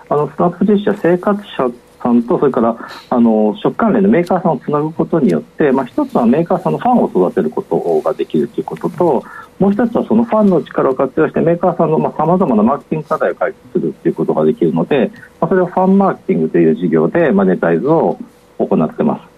[0.08, 1.68] あのスタッフ実写生活者
[2.02, 2.76] さんとそれから
[3.10, 9.24] あの食関連のメーカーさんをつなぐことによって、まあ、一つはメーカーさんのファンを育てることができるということと
[9.58, 18.18] もう一つはそのファンの力を活用してメーカーさんのさまざ、まなマーケティング課題を解決するということができるので、まあ、それをファンマーケティングという事業でマネタイズを
[18.58, 19.32] 行ってます。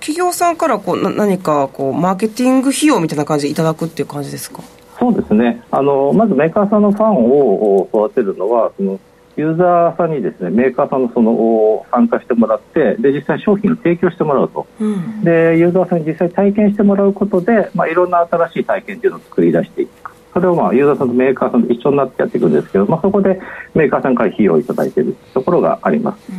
[0.00, 4.62] 企業さんからこう何かこうマーケティング費用みたいな感じでいただくっていう感じですか？
[4.98, 5.62] そうですね。
[5.70, 9.00] あのまずメーカーさんのファンを育てるのはその
[9.36, 20.12] ユーザーさんにですねメーカーさんのその参加してもらってで実際商品を提供してもらうと、うん、でユーザーさんに実際体験してもらうことで、まあ、いろんな新しい体験というのを作り出していく。
[20.32, 23.40] それをまあユーザーさんとメーカーさんと一緒になってやっていくんですけど、まあ、そこで
[23.74, 26.32] メーカーさんから費用をいただいているところがあります。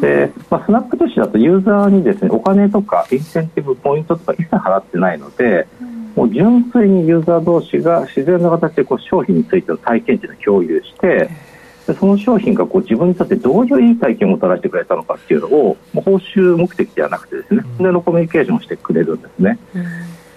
[0.00, 5.66] でまあ、スナップとしてだとユーザーにですねお金とかインセンティブポイントとか一切払ってないので、
[6.16, 11.30] もう純粋にユーザー同士が自然な形でこう商品についての体験値を共有して
[11.86, 19.58] でその商品がこう自分にとってどういういい体験をもたらしてくれたのかっていうのを報酬目的ではなくてですねでのコミュニケーションをしてくれるんですね。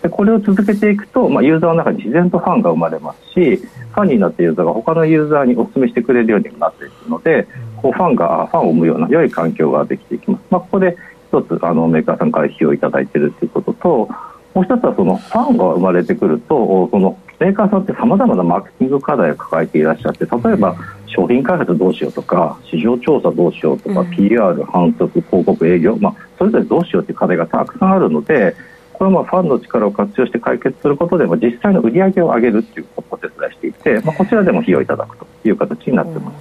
[0.02, 10.44] でこれを続けていくと、まあ、ユーザーの中に自然とファンが生まれますしファンになったユーザーが他のユーザーにお勧めしてくれるようにもなっていくのでこうファンがファンを生むような良い環境ができていきます。
[10.50, 10.98] まあ、ここで
[11.30, 14.10] 一つあのメーカーさんから費用をいただいているということと
[14.54, 20.76] もう一つはそのファンが生まれてくるとそのメーカーさんってさまざまなマーケティング課題を抱えていらっしゃって例えば
[21.06, 28.56] 商品開発どうしようとか市場調査どうしようとか、うん、PR 販促広告営業、まあ、それぞれどうしようという課題がたくさんあるので
[28.94, 36.38] これはまあファンの力を活用して解決することで実際の売り上げを上げるということをお手伝いしていて、まあ、こちらでも費用いただくという形になっています。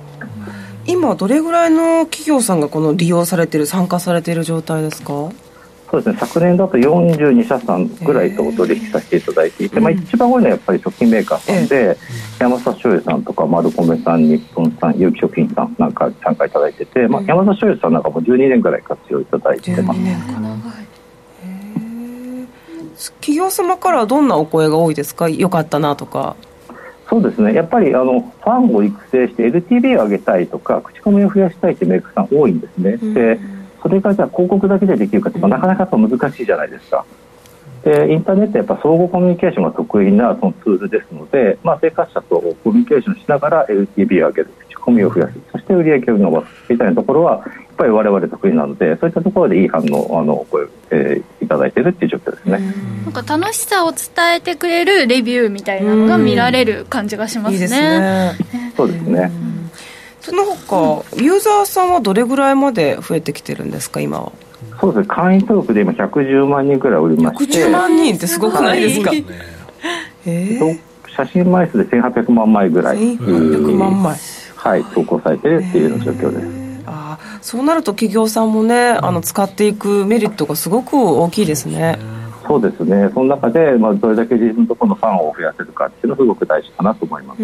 [0.86, 5.30] 今どれぐらいの企業さんがこの利用されている参加されている状態ですか？
[5.90, 6.18] そうですね。
[6.18, 11.96] 昨年だと42社さんぐらいとお取引させていただいていて、まあ、一番多いのはやっぱり食品メーカーさんで、
[12.40, 20.00] 山佐醤油さんとか丸米さん日本さん有機食品さんなんか参加いただいてて、まあ、山佐醤油さんなんかも12年ぐらい活用いただいてます。
[23.20, 25.28] 企業様からはどんなお声が多いですか？
[25.28, 26.34] よかったなとか。
[27.08, 27.52] そうですね。
[27.54, 32.96] やっぱりあのファンを育成して LTV を上げたいとか口コミを増やしたいというメーカーさん多いんですね。
[32.96, 33.38] で
[33.86, 37.04] それがじゃあ広告だけでできるかというとなかなか難しいじゃないですか。
[37.84, 45.34] でインターネットやっぱ相互コミュニケーションが得意なそのツールですので、まあ、生活者とコミュニケーションしながら LTV を上げる口コミを増やす。
[45.52, 47.44] そして売り上げを伸ばすみたいなところはやっ
[47.76, 52.58] ぱり我々得意なのでそういったところでいい反応あの声、えー、いただいているっていう状況ですね。
[53.04, 53.98] なんか楽しさを伝
[54.34, 57.60] えてくれるレビューみたいなのが見られる感じがしますね。
[57.60, 58.72] いいすね。
[58.76, 59.30] そうですね
[60.26, 64.32] その他、ユーザーさんはどれぐらいまで増えてきてるんですか、今は？
[64.80, 69.12] そうですね、会員登録で今、110万人ぐらいおりまして、110万人ってすごくないですか？
[70.26, 70.80] えー、
[71.16, 74.16] 写真枚数で1800万枚ぐらい、1800万枚。
[74.56, 76.46] はい、投稿されてるっていう状況です。
[76.86, 81.98] あそうなると企業さんもね、あの使っていくメリットがすごく大きいですね。
[82.46, 87.42] そうですね、その中で、まあ、どれだけ自分のところのファンを増やせるかっていうのはすごく大事かなと思います。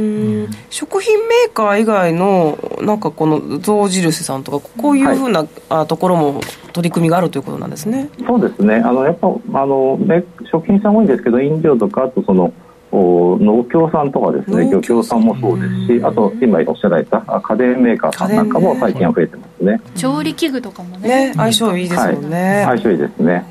[0.70, 6.40] 食品メーカー以外の、なんかこの象印さんとか、こういうふうな、はい、ところも
[6.72, 8.08] 取り組みがあるということなんですね。
[8.26, 12.52] そうですね、あのやっぱあの、ね、食品さん多いんですけど、飲料とか、あとその、
[12.92, 14.70] 農協さんとかですね。
[14.70, 19.80] 漁協さんもそうですしあと今おっしゃられた家電メーカーさんなんかも最近は増えてますね。
[19.96, 21.28] 調理器具とかもね。
[21.28, 23.44] ね相性いいですもんね、はい、相性いいですね、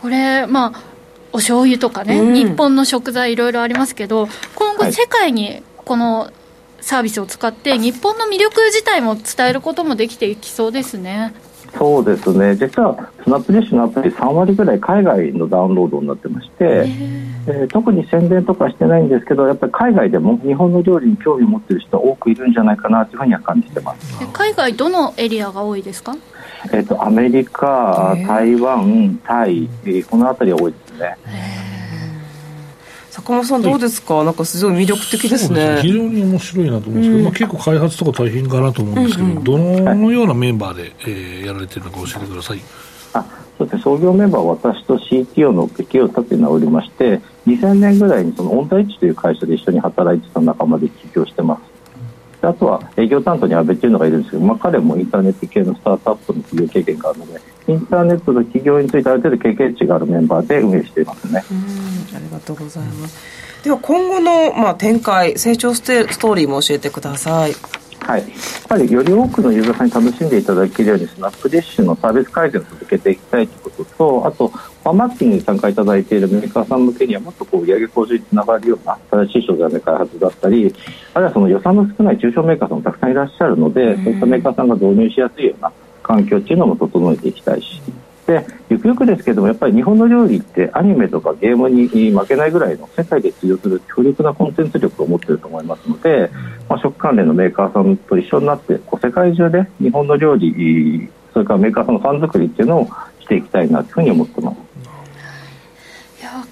[0.00, 0.82] これまあ
[1.32, 6.30] お醤油とかね、うん、日本の食材いろいろありますけど今後世界にこの
[6.80, 11.34] サービスを使って日本の魅力自体も伝えることもできていきそうですね。
[11.76, 12.56] そうですね。
[12.56, 24.26] 実はスナップディッシュのアプリ3割ぐらい海外のダウンロードになってまして、えー、特に宣伝とかしてないんですけどやっぱり海外でも日本の料理に興味を持っている人は多くいるんじゃないかなというふうには感じてます。
[24.32, 26.16] 海外どのエリアが多いですか、
[26.66, 31.16] えーと、アメリカ、台湾、タイ、えー、この辺りは多いですね。
[33.10, 35.78] 坂本さんどうですか、はい、なんかすごい魅力的ですね。
[35.82, 39.58] 非常に面白いなと思うんですけど、うん、まあ、結構開発とか大変かなと思うんですけど、うんうん、ど
[39.94, 42.60] のようなメンバーで、えー、やられてるのか教えてください。
[43.14, 43.24] あ
[43.56, 43.82] そうですね。
[43.82, 51.77] 創業メンバーは私と CTO の企業を立て直りまして2000年ぐらいにそのオンタイチという会社で一緒に働いてた仲間で起業してます
[52.40, 61.44] あとは営業担当に阿部っていうのがいるんですけど、まあ、彼もインターネット系のスタートアップの企業経験があるのでインターネットの企業についてある程度経験値があるメンバーで運営していますね。
[62.14, 63.18] ありがとうございます。
[63.64, 67.52] では今後の、まあ、展開成長ステストーリーも教えてください。
[68.00, 68.30] はい、やっ
[68.68, 80.74] ぱりより多くのユーザーさんに楽しんでいただけるようにスナップディッシュのサービス改善を続けていきたいということとあとファンマッチングに参加いただいているメーカーさん向けにはもっとこう売上向上につながるような新しい商材の開発だったり
[81.14, 85.72] あるいはその予算の少ない中小メーカーさんもたくさんいらっしゃるので、そういったメーカーさんが導入しやすいような
[86.02, 87.82] 環境っていうのも整えていきたいし。
[88.28, 96.30] でゆくゆくですけどもやっぱり日本の料理ってアニメとかゲームに負けないぐらいの世界で通用する強力なコンテンツ力を持っていると思いますので、
[96.68, 102.88] まあ、食関連のメーカーさんと一緒になってこう世界中で日本の料理それからメーカーさんのファン作りっていうのを
[103.20, 104.67] していきたいなというふうに思ってます。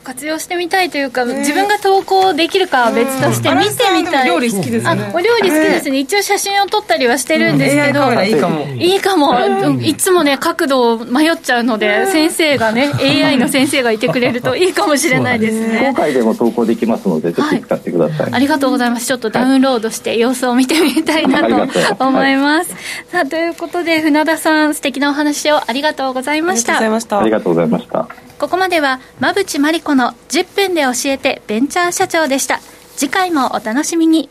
[0.04, 5.12] 活用してみたいというか、自分が投稿できるかは別として見てみたい、料理好きですね。
[5.14, 8.66] お料理好きですね、一応写真を撮ったりはしてるんですけど、いいかも。
[8.66, 15.80] いいかも、いつもね角度を迷っちゃうので先生がね AI の先生がいてくれるといいかもしれないですね。
[15.82, 19.06] 今回でも投稿できますのでぜひ使ってください、ありがとうございます。
[19.06, 22.70] ちょっとダウンロードして様子を見てみたいなと思います、
[23.10, 26.78] さあということで船田さん素敵なお話をありがとうございました。
[26.78, 32.60] ありがとうございましたここまでは馬淵真理子の10分で教えてベンチャー社長でした。
[32.96, 34.28] 次回もお楽しみに。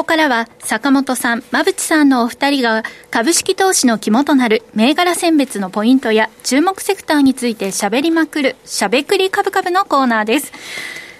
[0.00, 10.52] ここからは坂本さん、馬淵さんのお二人が株式投資の肝となる銘柄選別のポイントや注目セクターについて喋りまくるしゃべくり株株のコーナーです。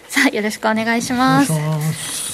[0.08, 1.52] さあ、よろしくお願いします。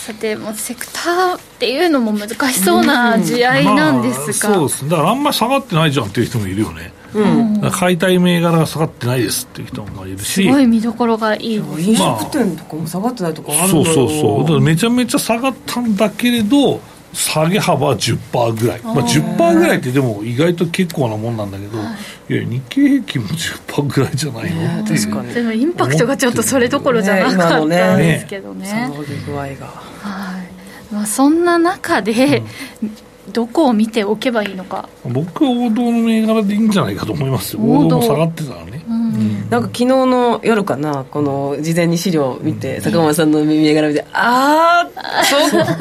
[0.05, 6.92] さて、もうセクターっていうのも難しそうな試合なんですが、まあ、そうですだからあんまり下がってないじゃんっていう人もいるよね。
[7.23, 10.45] うん、買いたい銘柄が下がってないですっていう人もいるし。
[10.45, 14.41] すごい見どころがいい飲食店とかも下がってないとかあるんだそうそうそう。
[14.43, 16.81] だからめちゃめちゃ下がったんだけれど
[17.17, 21.97] 下げ幅は10%ぐらい、まあ、10%ぐらいってでも意外と結構なもんなんだけど、は
[22.29, 28.71] い、いや日経平均も10%ぐらいじゃないのっていう、でもインパクトがちょっとそれどころじゃなかったんですけどね。
[28.71, 28.93] ねね。
[29.27, 29.67] 具合が。
[29.67, 30.95] はい。
[30.95, 32.43] まあ、そんな中で、
[32.83, 32.91] うん
[33.33, 34.89] どこを見ておけばいいのか。
[35.05, 37.62] 僕は王道の銘柄でいいんじゃないかと思いますよ。
[37.62, 37.97] 王道。
[37.99, 45.77] も下がってたらね、うん、なんか昨日の夜かなこの事前に資料を見て、うん、坂本さんの銘柄見てああそっか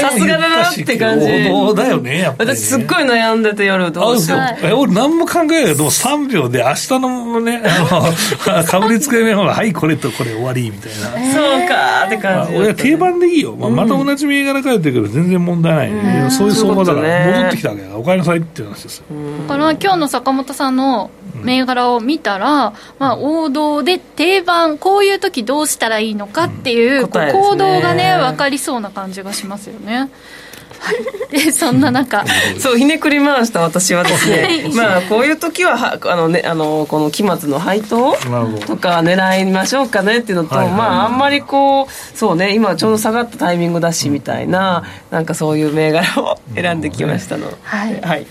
[0.00, 1.26] さすがだなって感じ。
[1.50, 8.12] 王道だよねやっぱり、ね、私すっごい悩んでて夜どうしよう、え俺何も考えないけど3秒で明日のねあ
[8.50, 19.04] の かぶりつけねほらはいこれとこれ終わりみたいな、えー、そうかって感じ、俺は定番でいいよ、まあ、また同じ銘柄書いてるけど全然問題ない、うんそういう相場だから戻ってきたわけだからおかえりなさいっていう話ですよ。
[19.48, 21.10] だから今日の坂本さんの
[21.42, 30.10] 銘柄を見たら、まあ、王道で定番こういう時どうしたらいいのかっていう行動がね分かりそうな感じがしますよね。
[31.30, 32.24] でそんな中。
[32.58, 38.12] そうひねくり回した私はですねまあこういう時ははあの、ね、あのこの期末の配当
[38.66, 48.26] とか狙いましょうかねっていうのと、まああんまりこうそうね今ちょうど下がったタイミングだしみたいななんかそういう銘柄を選んできましたの、はい、はい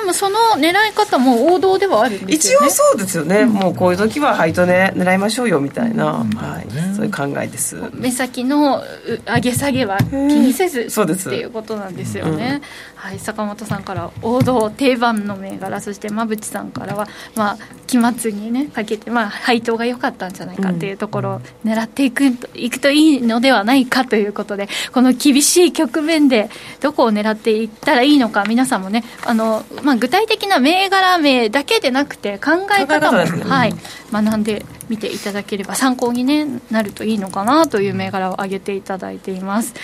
[0.00, 2.66] もその狙い方も王道ではあるんですよね。
[2.66, 7.76] 一応そうですよね、うん、もうこういう時は配当ね狙いましょうよみたいな、うん、はい、そういう考えです。
[7.92, 8.82] 目先の
[9.26, 12.60] 上げ下げは気にせずっていうことなんですよね、
[12.94, 22.24] はい、坂本さんから王道定番の銘柄そして馬淵さんからは、まあ、期末にねかけて、まあ、配当が良かったんじゃないかっていうところを狙っていく
[22.54, 33.74] いくといいのではないかということでこの厳しい局面でどこを狙っていったらいいのか皆さんもねあの、まあ、具体的な銘柄名だけでなくて考え方も、はい、
[34.12, 39.74] 学んでみていただければ参考に、ね、なるといいのかなという銘柄を挙げていただいています。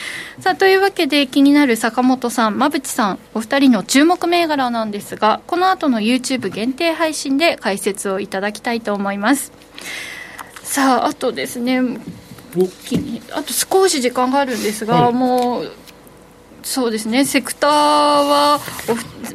[0.40, 9.52] さあというわけで気になる坂本さん馬淵さんお二人の注目銘柄なんですがこの後の YouTube 限定配信で解説をいただきたいと思います。
[10.62, 11.80] さああとですね
[13.32, 15.72] あと少し時間があるんですが、はい、もう
[16.64, 17.24] そうですね。
[17.26, 18.58] セクターは、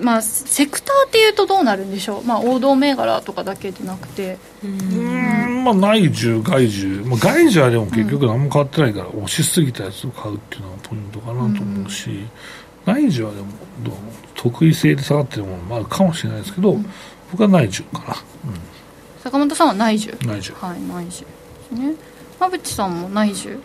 [0.01, 4.37] まあ、セクターっていうとどうなるんでしょう、まあ、王道銘柄とかだけでなくて。
[4.63, 5.63] うん。
[5.63, 12.09] まあ内需外需、まあ、外需はでも結局何も変わってないから、押しすぎたやつを買うっていうのがポイントかなと思うし、
[12.85, 13.47] 内需はでも
[13.83, 13.93] どう
[14.35, 16.77] 得意性で下がってるものもあるかもしれないですけど、
[17.31, 18.15] 僕は内需かな、
[19.23, 20.11] 坂本さんは内需。
[20.25, 20.53] 内需。
[20.55, 21.93] はい内需ですね。
[22.39, 23.59] 馬淵さんも内需？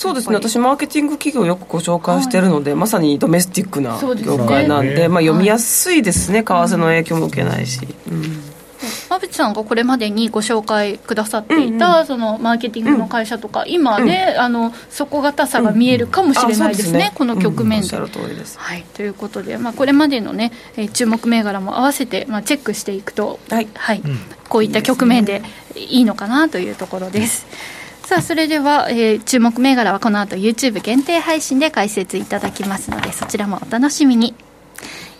[0.00, 0.34] そうですね。
[0.34, 7.80] 私マーケティング企業よくご紹介しているので、はい、まさにドメスティックな業界なんで、ね、まあ、読みやすいですね、為替の影響も受けないし、
[8.10, 8.22] うん。
[9.10, 16.98] 馬淵さんがこれまでにご紹介くださっていた、うんうん、そのマーケティングの会社とか、うん、今ね、あの底堅さが見えるかもしれないですね、うん。
[17.00, 17.94] ね、この局面で。
[17.94, 23.68] はい、ということで、まあ、これまでのね、えー、注目銘柄も合わせて、まあ、チェックしていくと、はい。
[23.74, 24.02] はい。
[24.48, 25.42] こういった局面で
[25.76, 27.46] いいのかなというところです。
[28.10, 34.34] さあそれでは、えー、注目銘柄はこの後 YouTube 限定配信で解説いただきますのでそちらもお楽しみに。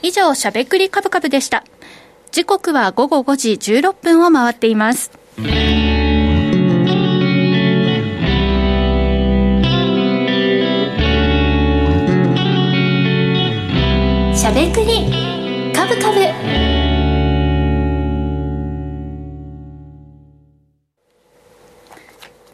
[0.03, 1.63] 以上しゃべくりカブカブでした。
[2.33, 5.13] 時刻は午後5時16分を回っています。
[5.15, 16.30] しゃべくりカブカブ。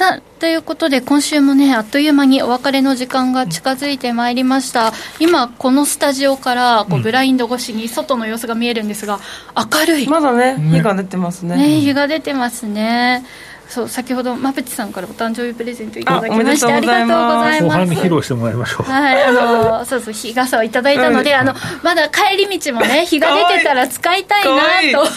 [0.00, 4.94] さあ、ということで、今週もね、あっという間にお別れの時間が近づいてまいりました。
[5.18, 9.20] 今、このスタジオから、こう、ブラインド越しに外の様子が見えるんですが、
[9.54, 10.08] 明るい。
[10.08, 11.58] まだね、日が出てますね。
[11.58, 13.26] ね、日が出てますね。
[13.70, 17.62] そう先ほどまぺちさんからお誕生日プレゼントいただきましてありがとうございます。
[17.62, 18.82] 後半に披露してもらいましょう。
[18.82, 21.54] はいあのそうそう日傘をいただいたので、あの
[21.84, 24.50] まだ帰り道もね 日が出てたら使いたいな
[24.92, 25.10] と思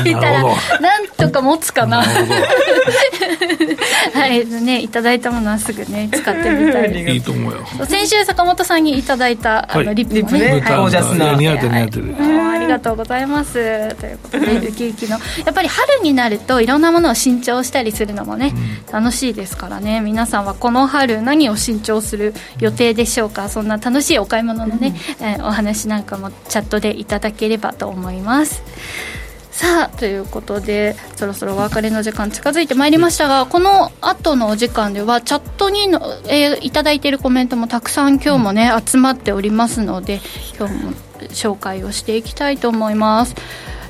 [0.00, 2.02] っていたらなんとか持つかな。
[2.02, 2.04] は
[4.26, 7.10] いねいただいたものはすぐね使ってみたいです。
[7.14, 7.66] いいと思うよ。
[7.88, 11.32] 先週坂本さんにいただいたあのリップもね、はい、ゴージャスな。
[11.36, 12.14] 似合って似合ってる。
[12.54, 13.54] ありがとうございます。
[13.54, 15.12] ということでウキウキの。
[15.12, 15.18] や
[15.50, 18.52] っぱり春になるといろんなものを新調したりするのもね、
[18.86, 20.00] うん、楽しいですからね。
[20.00, 23.48] 皆さんはこの春何を新調する予定でしょうか？
[23.48, 28.62] そんな楽しいお買い物のね、うん、えー、お話なんかもチャットでいただければと思います。
[29.50, 40.20] さあということでそろそろお別れの時間近づいてまいりましたがこの後のお時間ではチャットにの、えー、いただいているコメントもたくさん今日もね集まっておりますので
[40.58, 40.92] 今日も
[41.28, 43.36] 紹介をしていきたいと思います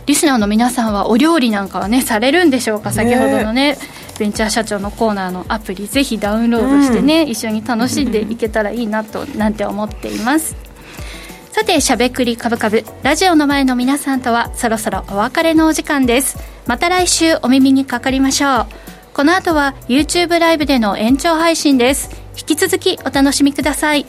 [0.06, 2.92] リスナーの皆さんはお料理なんかはねされるんでしょうか？
[2.92, 3.78] 先ほどのね
[4.18, 10.56] ベンチャー社長のコーナーのアプリぜひダウンロードしてね、うん、一緒に楽しんでいけたらいいなとなんて思っています。
[11.52, 16.36] さてしゃべくりカブカブラジオの前の皆さんとはそろそろお別れのお時間です。
[16.66, 18.66] また来週お耳にかかりましょう。
[19.14, 22.10] この後は YouTube ライブでの延長配信です。
[22.36, 24.04] 引き続きお楽しみください